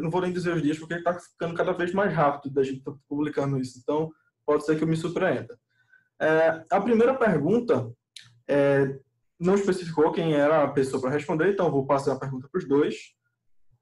[0.01, 2.83] não vou nem dizer os dias porque está ficando cada vez mais rápido da gente
[2.83, 3.79] tá publicando isso.
[3.79, 4.11] Então,
[4.45, 5.57] pode ser que eu me surpreenda.
[6.19, 7.91] É, a primeira pergunta
[8.47, 8.99] é,
[9.39, 12.67] não especificou quem era a pessoa para responder, então vou passar a pergunta para os
[12.67, 12.95] dois.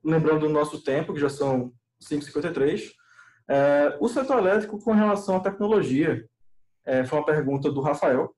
[0.03, 2.91] Lembrando o nosso tempo, que já são 5h53.
[3.47, 6.25] É, o setor elétrico com relação à tecnologia,
[6.85, 8.33] é, foi uma pergunta do Rafael,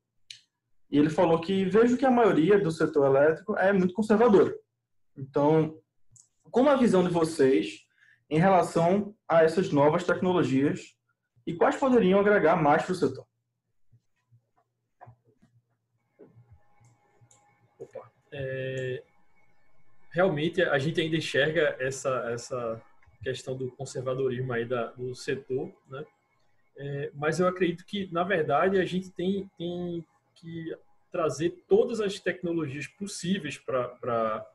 [0.89, 4.53] e ele falou que vejo que a maioria do setor elétrico é muito conservadora.
[5.15, 5.80] Então,
[6.51, 7.85] como a visão de vocês
[8.29, 10.95] em relação a essas novas tecnologias
[11.45, 13.27] e quais poderiam agregar mais para o setor?
[17.79, 18.11] Opa.
[18.31, 19.03] É,
[20.11, 22.81] realmente a gente ainda enxerga essa, essa
[23.23, 26.05] questão do conservadorismo aí da, do setor, né?
[26.77, 30.75] É, mas eu acredito que, na verdade, a gente tem, tem que
[31.11, 34.47] trazer todas as tecnologias possíveis para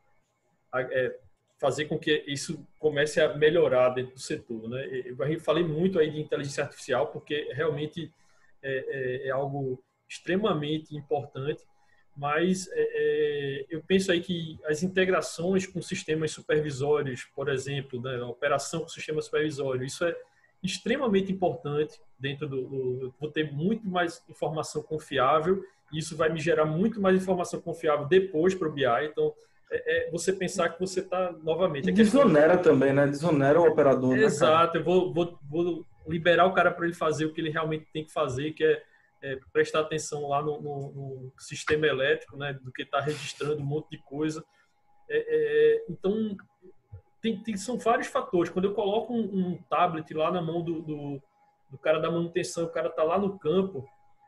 [0.74, 1.18] é,
[1.59, 4.68] fazer com que isso comece a melhorar dentro do setor.
[4.68, 5.04] Né?
[5.07, 8.12] Eu falei muito aí de inteligência artificial, porque realmente
[8.62, 11.64] é, é, é algo extremamente importante
[12.16, 18.16] mas é, é, eu penso aí que as integrações com sistemas supervisórios, por exemplo, né,
[18.16, 20.16] a operação com sistema supervisório, isso é
[20.62, 26.40] extremamente importante dentro do, do vou ter muito mais informação confiável e isso vai me
[26.40, 28.84] gerar muito mais informação confiável depois para o BI.
[29.04, 29.34] Então,
[29.71, 31.91] é, é, você pensar que você está novamente.
[31.91, 33.07] Desonera também, né?
[33.07, 34.17] Desonera o operador.
[34.17, 34.79] Né, Exato.
[34.79, 38.05] Eu vou, vou, vou liberar o cara para ele fazer o que ele realmente tem
[38.05, 38.83] que fazer, que é
[39.23, 43.67] é, prestar atenção lá no, no, no, sistema elétrico, né, do que está registrando um
[43.67, 44.45] monte de coisa.
[45.09, 46.37] É, é, então,
[47.21, 48.51] tem, tem, são vários fatores.
[48.51, 51.23] Quando eu coloco um, um tablet lá na mão do, do,
[51.71, 53.85] do, cara da manutenção, o cara está lá no campo,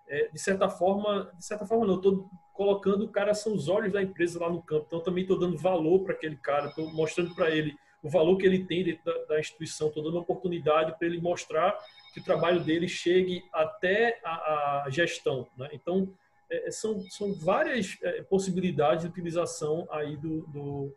[0.08, 2.28] é, de certa forma, de certa forma não, eu estou
[2.58, 4.86] colocando o cara são os olhos da empresa lá no campo.
[4.88, 8.44] Então, também estou dando valor para aquele cara, estou mostrando para ele o valor que
[8.44, 11.78] ele tem dentro da, da instituição, estou dando oportunidade para ele mostrar
[12.12, 15.46] que o trabalho dele chegue até a, a gestão.
[15.56, 15.68] Né?
[15.72, 16.12] Então,
[16.50, 20.92] é, é, são, são várias é, possibilidades de utilização aí do, do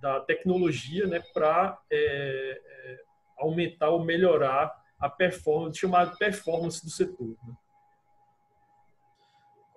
[0.00, 3.00] da tecnologia né, para é, é,
[3.36, 7.36] aumentar ou melhorar a performance, chamada performance do setor.
[7.46, 7.54] Né?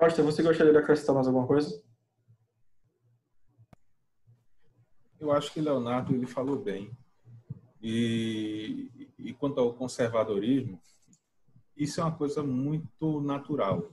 [0.01, 1.79] Costa, você gostaria de acrescentar mais alguma coisa?
[5.19, 6.91] Eu acho que Leonardo ele falou bem.
[7.79, 8.89] E,
[9.19, 10.81] e quanto ao conservadorismo,
[11.77, 13.91] isso é uma coisa muito natural.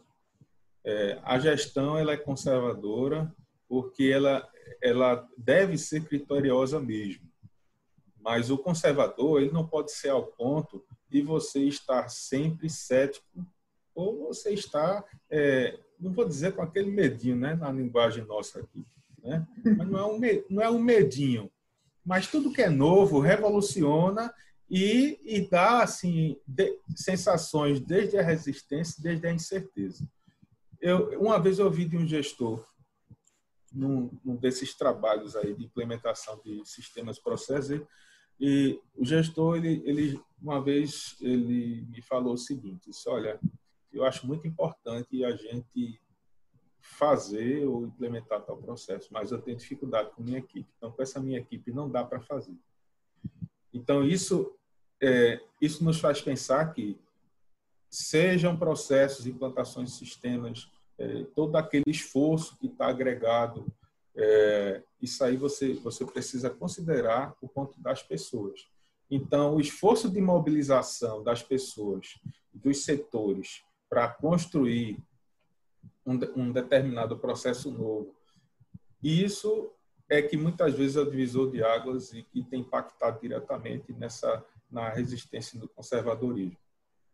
[0.82, 3.30] É, a gestão ela é conservadora
[3.68, 4.50] porque ela,
[4.80, 7.30] ela deve ser criteriosa mesmo.
[8.18, 13.46] Mas o conservador ele não pode ser ao ponto de você estar sempre cético
[13.94, 18.86] ou você está, é, não vou dizer com aquele medinho, né, na linguagem nossa aqui,
[19.22, 19.46] né?
[19.76, 20.20] Mas não é um,
[20.50, 21.50] não é um medinho.
[22.04, 24.32] Mas tudo que é novo revoluciona
[24.70, 30.08] e, e dá assim de, sensações desde a resistência, desde a incerteza.
[30.80, 32.64] Eu, uma vez eu ouvi de um gestor
[33.72, 37.80] num, num desses trabalhos aí de implementação de sistemas processos
[38.40, 43.40] e o gestor ele, ele uma vez ele me falou o seguinte, disse, olha,
[43.92, 46.00] eu acho muito importante a gente
[46.80, 50.68] fazer ou implementar tal processo, mas eu tenho dificuldade com minha equipe.
[50.76, 52.56] Então, com essa minha equipe não dá para fazer.
[53.72, 54.58] Então, isso
[55.00, 56.98] é, isso nos faz pensar que
[57.88, 63.66] sejam processos, implantações de sistemas, é, todo aquele esforço que está agregado,
[64.16, 68.66] é, isso aí você, você precisa considerar o ponto das pessoas.
[69.10, 72.18] Então, o esforço de mobilização das pessoas,
[72.52, 74.98] dos setores, para construir
[76.04, 78.14] um, um determinado processo novo,
[79.02, 79.70] isso
[80.08, 84.44] é que muitas vezes é o divisor de águas e que tem impactado diretamente nessa
[84.70, 86.56] na resistência do conservadorismo.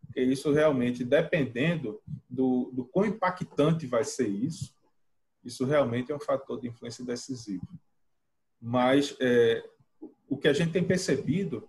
[0.05, 4.75] Porque isso realmente, dependendo do, do quão impactante vai ser isso,
[5.45, 7.67] isso realmente é um fator de influência decisivo.
[8.61, 9.65] Mas é,
[10.29, 11.69] o que a gente tem percebido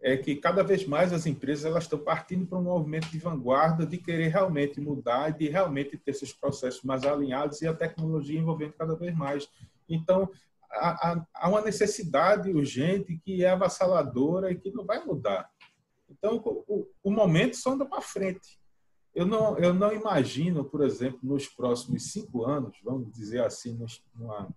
[0.00, 3.84] é que cada vez mais as empresas elas estão partindo para um movimento de vanguarda
[3.84, 8.38] de querer realmente mudar e de realmente ter seus processos mais alinhados e a tecnologia
[8.38, 9.48] envolvendo cada vez mais.
[9.88, 10.30] Então,
[10.70, 15.50] há, há uma necessidade urgente que é avassaladora e que não vai mudar.
[16.08, 18.58] Então, o, o momento só anda para frente.
[19.14, 23.76] Eu não, eu não imagino, por exemplo, nos próximos cinco anos, vamos dizer assim,
[24.14, 24.48] numa,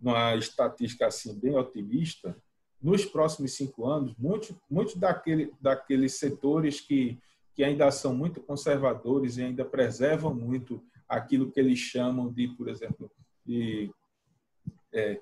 [0.00, 2.36] numa estatística assim bem otimista,
[2.82, 7.18] nos próximos cinco anos, muitos muito daquele, daqueles setores que,
[7.54, 12.68] que ainda são muito conservadores e ainda preservam muito aquilo que eles chamam de, por
[12.68, 13.10] exemplo,
[13.44, 13.90] de
[14.92, 15.20] é,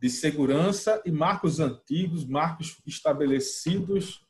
[0.00, 4.26] de segurança e marcos antigos, marcos estabelecidos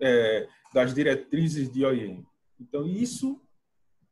[0.00, 2.24] é, das diretrizes de OIM.
[2.58, 3.40] Então, isso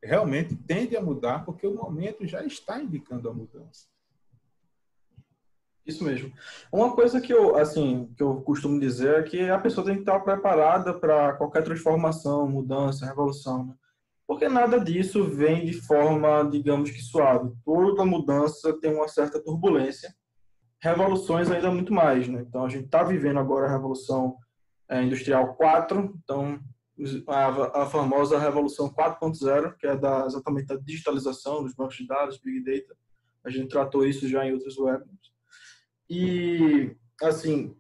[0.03, 3.87] realmente tende a mudar, porque o momento já está indicando a mudança.
[5.87, 6.33] Isso mesmo.
[6.73, 10.03] Uma coisa que eu, assim, que eu costumo dizer é que a pessoa tem que
[10.03, 13.67] estar preparada para qualquer transformação, mudança, revolução.
[13.67, 13.75] Né?
[14.27, 17.51] Porque nada disso vem de forma, digamos que suave.
[17.65, 20.15] Toda mudança tem uma certa turbulência
[20.81, 22.27] revoluções ainda muito mais.
[22.27, 22.45] Né?
[22.47, 24.37] Então, a gente está vivendo agora a Revolução
[24.89, 26.59] é, Industrial 4, então
[27.29, 32.41] a, a famosa Revolução 4.0, que é da, exatamente da digitalização dos bancos de dados,
[32.41, 32.97] Big Data.
[33.45, 35.30] A gente tratou isso já em outros webinars.
[36.11, 37.77] E, assim,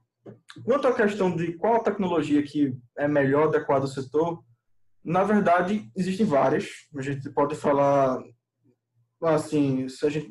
[0.65, 4.41] quanto à questão de qual tecnologia que é melhor adequada ao setor,
[5.05, 6.69] na verdade, existem várias.
[6.97, 8.23] A gente pode falar
[9.23, 10.31] assim, se a gente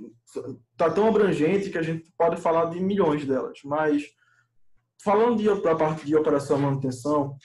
[0.77, 4.03] tá tão abrangente que a gente pode falar de milhões delas, mas
[5.03, 7.35] falando de, da parte de operação e manutenção,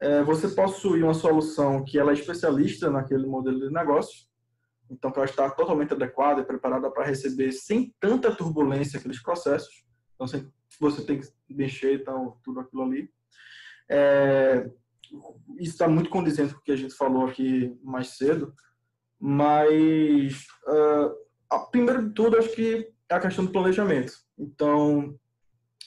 [0.00, 4.29] é, você possui uma solução que ela é especialista naquele modelo de negócio,
[4.90, 9.84] então que ela está totalmente adequada e preparada para receber sem tanta turbulência aqueles processos,
[10.14, 10.26] então
[10.80, 13.10] você tem que mexer então tudo aquilo ali.
[13.88, 14.70] É,
[15.58, 18.54] isso está muito condizente com o que a gente falou aqui mais cedo,
[19.18, 24.14] mas, uh, primeiro de tudo, acho que é a questão do planejamento.
[24.38, 25.14] Então,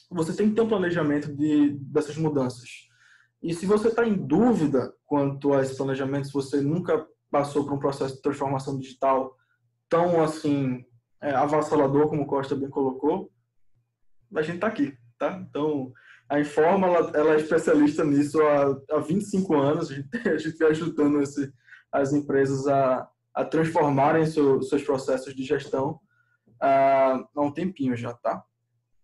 [0.09, 2.69] você tem que ter um planejamento de, dessas mudanças.
[3.41, 7.73] E se você está em dúvida quanto a esse planejamento, se você nunca passou por
[7.73, 9.35] um processo de transformação digital
[9.89, 10.85] tão assim
[11.19, 13.31] é, avassalador como o Costa bem colocou,
[14.35, 15.43] a gente está aqui, tá?
[15.49, 15.91] Então,
[16.29, 19.89] a Informa ela, ela, é especialista nisso há, há 25 anos.
[19.89, 21.51] A gente, a gente vem ajudando esse,
[21.91, 25.99] as empresas a, a transformarem seu, seus processos de gestão
[26.59, 28.43] há um tempinho já, tá?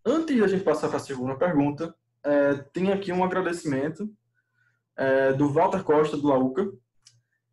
[0.05, 4.09] Antes da gente passar para a segunda pergunta, é, tem aqui um agradecimento
[4.97, 6.69] é, do Walter Costa, do Lauca.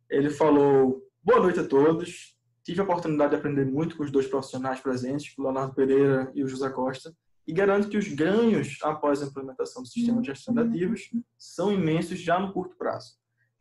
[0.09, 4.27] Ele falou, boa noite a todos, tive a oportunidade de aprender muito com os dois
[4.27, 7.13] profissionais presentes, o Leonardo Pereira e o José Costa,
[7.47, 11.71] e garanto que os ganhos após a implementação do sistema de gestão de ativos são
[11.71, 13.13] imensos já no curto prazo.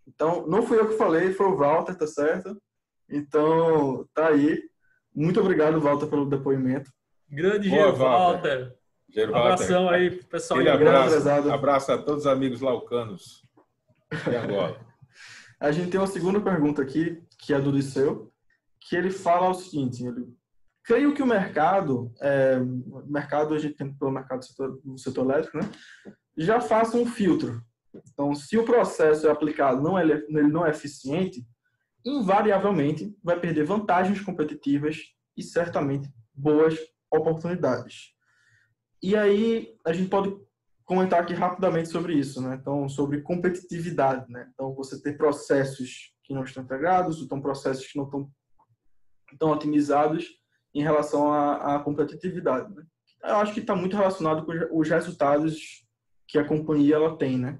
[0.07, 2.61] Então, não fui eu que falei, foi o Walter, tá certo?
[3.09, 4.61] Então, tá aí.
[5.15, 6.91] Muito obrigado, Walter, pelo depoimento.
[7.29, 8.77] Grande Boa, Walter.
[9.15, 9.31] Walter.
[9.31, 10.61] Um abração aí, pessoal.
[10.61, 13.43] Abraço, abraço a todos os amigos laucanos
[14.29, 14.81] de Angola.
[15.61, 18.33] a gente tem uma segunda pergunta aqui, que é do Liceu.
[18.81, 20.29] que ele fala o seguinte, ele,
[20.85, 22.61] creio que o mercado, é,
[23.07, 25.69] mercado a gente tem pelo mercado do setor, do setor elétrico, né,
[26.37, 27.61] já faça um filtro.
[28.13, 31.45] Então, se o processo é aplicado não é, ele não é eficiente,
[32.05, 34.99] invariavelmente vai perder vantagens competitivas
[35.37, 36.79] e certamente boas
[37.11, 38.13] oportunidades.
[39.03, 40.37] E aí a gente pode
[40.87, 42.57] comentar aqui rapidamente sobre isso, né?
[42.59, 44.49] Então, sobre competitividade, né?
[44.55, 48.31] Então, você ter processos que não estão integrados, então processos que não estão
[49.39, 50.29] tão otimizados
[50.73, 52.87] em relação à, à competitividade, né?
[53.23, 55.85] Eu acho que está muito relacionado com os resultados
[56.29, 57.59] que a companhia ela tem, né?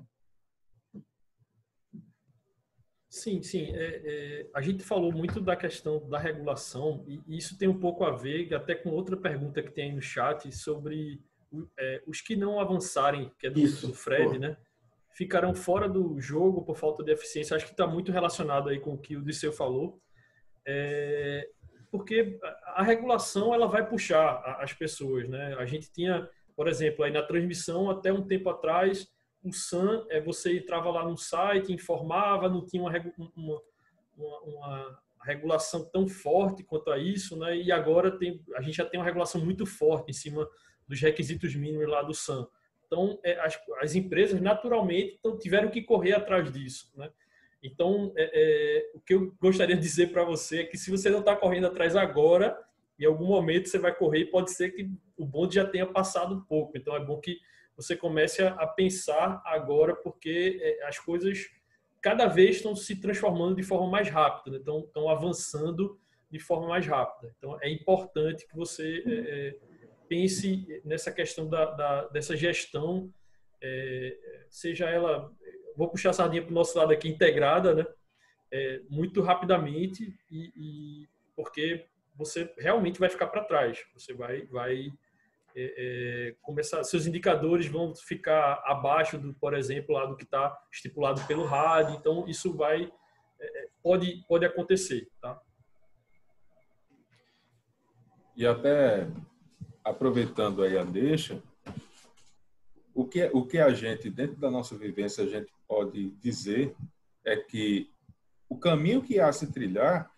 [3.09, 3.73] Sim, sim.
[3.73, 8.05] É, é, a gente falou muito da questão da regulação e isso tem um pouco
[8.05, 11.21] a ver até com outra pergunta que tem aí no chat sobre
[11.79, 14.39] é, os que não avançarem, que é do, do Fred, Pô.
[14.39, 14.57] né?
[15.13, 17.57] Ficarão fora do jogo por falta de eficiência.
[17.57, 20.01] Acho que está muito relacionado aí com o que o Disseu falou.
[20.67, 21.49] É,
[21.91, 22.39] porque
[22.75, 25.55] a regulação ela vai puxar as pessoas, né?
[25.59, 29.09] A gente tinha, por exemplo, aí na transmissão até um tempo atrás
[29.43, 33.63] o SAM é você entrava lá no site, informava, não tinha uma, uma,
[34.17, 37.57] uma, uma regulação tão forte quanto a isso, né?
[37.57, 40.49] E agora tem, a gente já tem uma regulação muito forte em cima
[40.87, 42.47] dos requisitos mínimos lá do SAM.
[42.87, 47.11] Então, é, as, as, empresas naturalmente então, tiveram que correr atrás disso, né?
[47.63, 51.11] Então, é, é, o que eu gostaria de dizer para você é que se você
[51.11, 52.57] não está correndo atrás agora,
[52.99, 56.35] em algum momento você vai correr e pode ser que o bonde já tenha passado
[56.35, 56.77] um pouco.
[56.77, 57.39] Então, é bom que
[57.77, 61.47] você comece a, pensar agora, porque é, as coisas
[62.01, 64.59] cada vez estão se transformando de forma mais rápida, né?
[64.59, 65.99] estão, estão avançando
[66.31, 67.35] de forma mais rápida.
[67.37, 69.57] Então, é importante que você é, é,
[70.09, 73.13] pense nessa questão da, da dessa gestão,
[73.63, 75.31] é, seja ela,
[75.77, 77.87] vou puxar a sardinha para o nosso lado aqui, integrada, né?
[78.53, 84.93] É, muito rapidamente, e, e, porque você realmente vai ficar para trás, você vai, vai
[85.59, 85.75] é,
[86.29, 91.27] é, começar, seus indicadores vão ficar abaixo do, por exemplo, lá do que está estipulado
[91.27, 91.97] pelo rádio.
[91.97, 92.93] Então isso vai
[93.41, 95.41] é, é, pode pode acontecer, tá?
[98.37, 99.09] E até
[99.91, 101.43] aproveitando aí a deixa,
[102.95, 106.75] o que o que a gente dentro da nossa vivência a gente pode dizer
[107.25, 107.91] é que
[108.49, 110.11] o caminho que há a se trilhar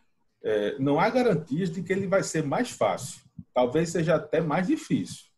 [0.43, 3.23] é, não há garantias de que ele vai ser mais fácil.
[3.53, 5.29] Talvez seja até mais difícil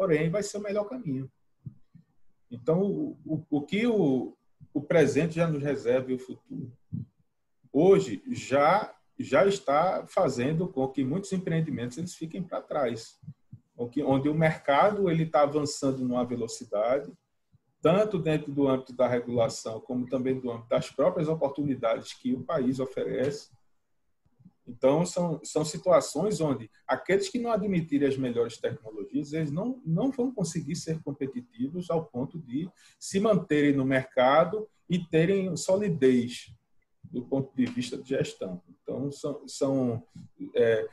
[0.00, 1.30] porém vai ser o melhor caminho.
[2.50, 4.34] Então, o, o, o que o,
[4.72, 6.72] o presente já nos reserva e o futuro,
[7.70, 13.20] hoje já já está fazendo com que muitos empreendimentos eles fiquem para trás,
[14.04, 17.10] onde o mercado ele está avançando numa velocidade,
[17.80, 22.42] tanto dentro do âmbito da regulação como também do âmbito das próprias oportunidades que o
[22.42, 23.50] país oferece
[24.70, 30.12] então, são, são situações onde aqueles que não admitirem as melhores tecnologias, eles não, não
[30.12, 36.52] vão conseguir ser competitivos ao ponto de se manterem no mercado e terem solidez
[37.02, 38.62] do ponto de vista de gestão.
[38.68, 40.02] Então, são, são,
[40.54, 40.88] é,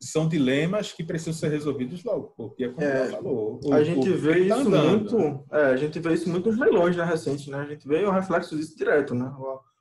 [0.00, 4.48] são dilemas que precisam ser resolvidos logo, porque, como é, falou, o, a gente vê
[4.48, 7.58] tá isso andando, muito, é, a gente vê isso muito nos leilões, né, recente, né?
[7.58, 9.30] A gente vê o reflexo disso direto, né?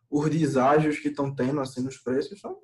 [0.09, 2.57] Os deságios que estão tendo assim nos preços são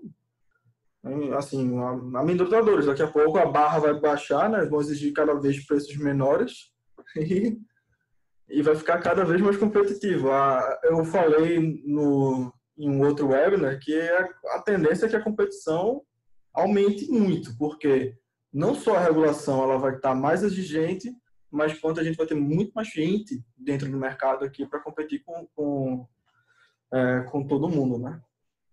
[1.38, 1.78] assim,
[2.16, 2.88] amedrontadores.
[2.88, 4.66] Daqui a pouco a barra vai baixar, né?
[4.66, 6.72] Vão exigir cada vez preços menores
[7.16, 7.58] e,
[8.50, 10.30] e vai ficar cada vez mais competitivo.
[10.84, 16.02] eu falei no, em um outro webinar que a, a tendência é que a competição
[16.56, 18.16] aumente muito, porque
[18.52, 21.14] não só a regulação ela vai estar mais exigente,
[21.52, 25.24] mas quanto a gente vai ter muito mais gente dentro do mercado aqui para competir
[25.24, 26.08] com, com,
[26.94, 28.22] é, com todo mundo, né?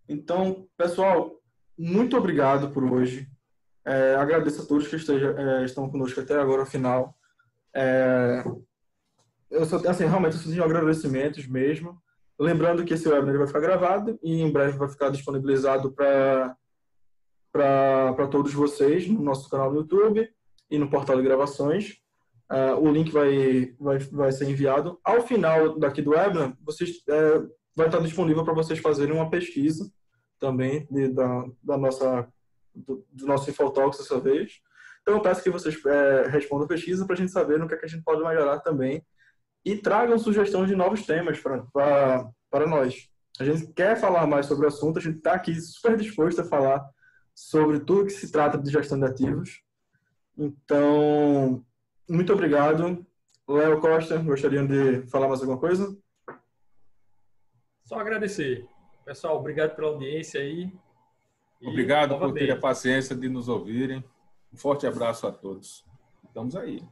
[0.09, 1.41] Então, pessoal,
[1.79, 3.29] muito obrigado por hoje.
[3.85, 7.17] É, agradeço a todos que esteja, é, estão conosco até agora, ao final.
[7.75, 8.45] É,
[9.51, 12.01] eu só, assim, realmente, eu só tenho agradecimentos mesmo.
[12.39, 16.57] Lembrando que esse webinar vai ficar gravado e em breve vai ficar disponibilizado para
[17.53, 20.29] para todos vocês no nosso canal no YouTube
[20.71, 21.99] e no portal de gravações.
[22.51, 24.99] Uh, o link vai, vai, vai ser enviado.
[25.05, 27.43] Ao final daqui do webinar, vocês, é,
[27.77, 29.91] vai estar disponível para vocês fazerem uma pesquisa
[30.39, 32.29] também de, da, da nossa,
[32.75, 34.61] do, do nosso Infotalks dessa vez.
[35.03, 37.75] Então, eu peço que vocês é, respondam a pesquisa para a gente saber no que,
[37.75, 39.05] é que a gente pode melhorar também
[39.65, 43.09] e tragam sugestões de novos temas para nós.
[43.39, 46.45] A gente quer falar mais sobre o assunto, a gente está aqui super disposto a
[46.45, 46.85] falar
[47.35, 49.63] sobre tudo que se trata de gestão de ativos.
[50.37, 51.65] Então,
[52.09, 53.05] muito obrigado.
[53.49, 55.97] Léo Costa, gostariam de falar mais alguma coisa?
[57.85, 58.67] Só agradecer.
[59.05, 60.73] Pessoal, obrigado pela audiência aí
[61.65, 64.05] Obrigado por ter a paciência de nos ouvirem.
[64.53, 65.85] Um forte abraço a todos.
[66.27, 66.83] Estamos aí.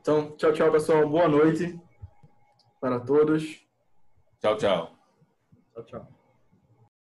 [0.00, 1.08] Então, tchau, tchau, pessoal.
[1.08, 1.80] Boa noite
[2.80, 3.66] para todos.
[4.40, 4.92] Tchau, tchau.
[5.72, 6.21] Tchau, tchau.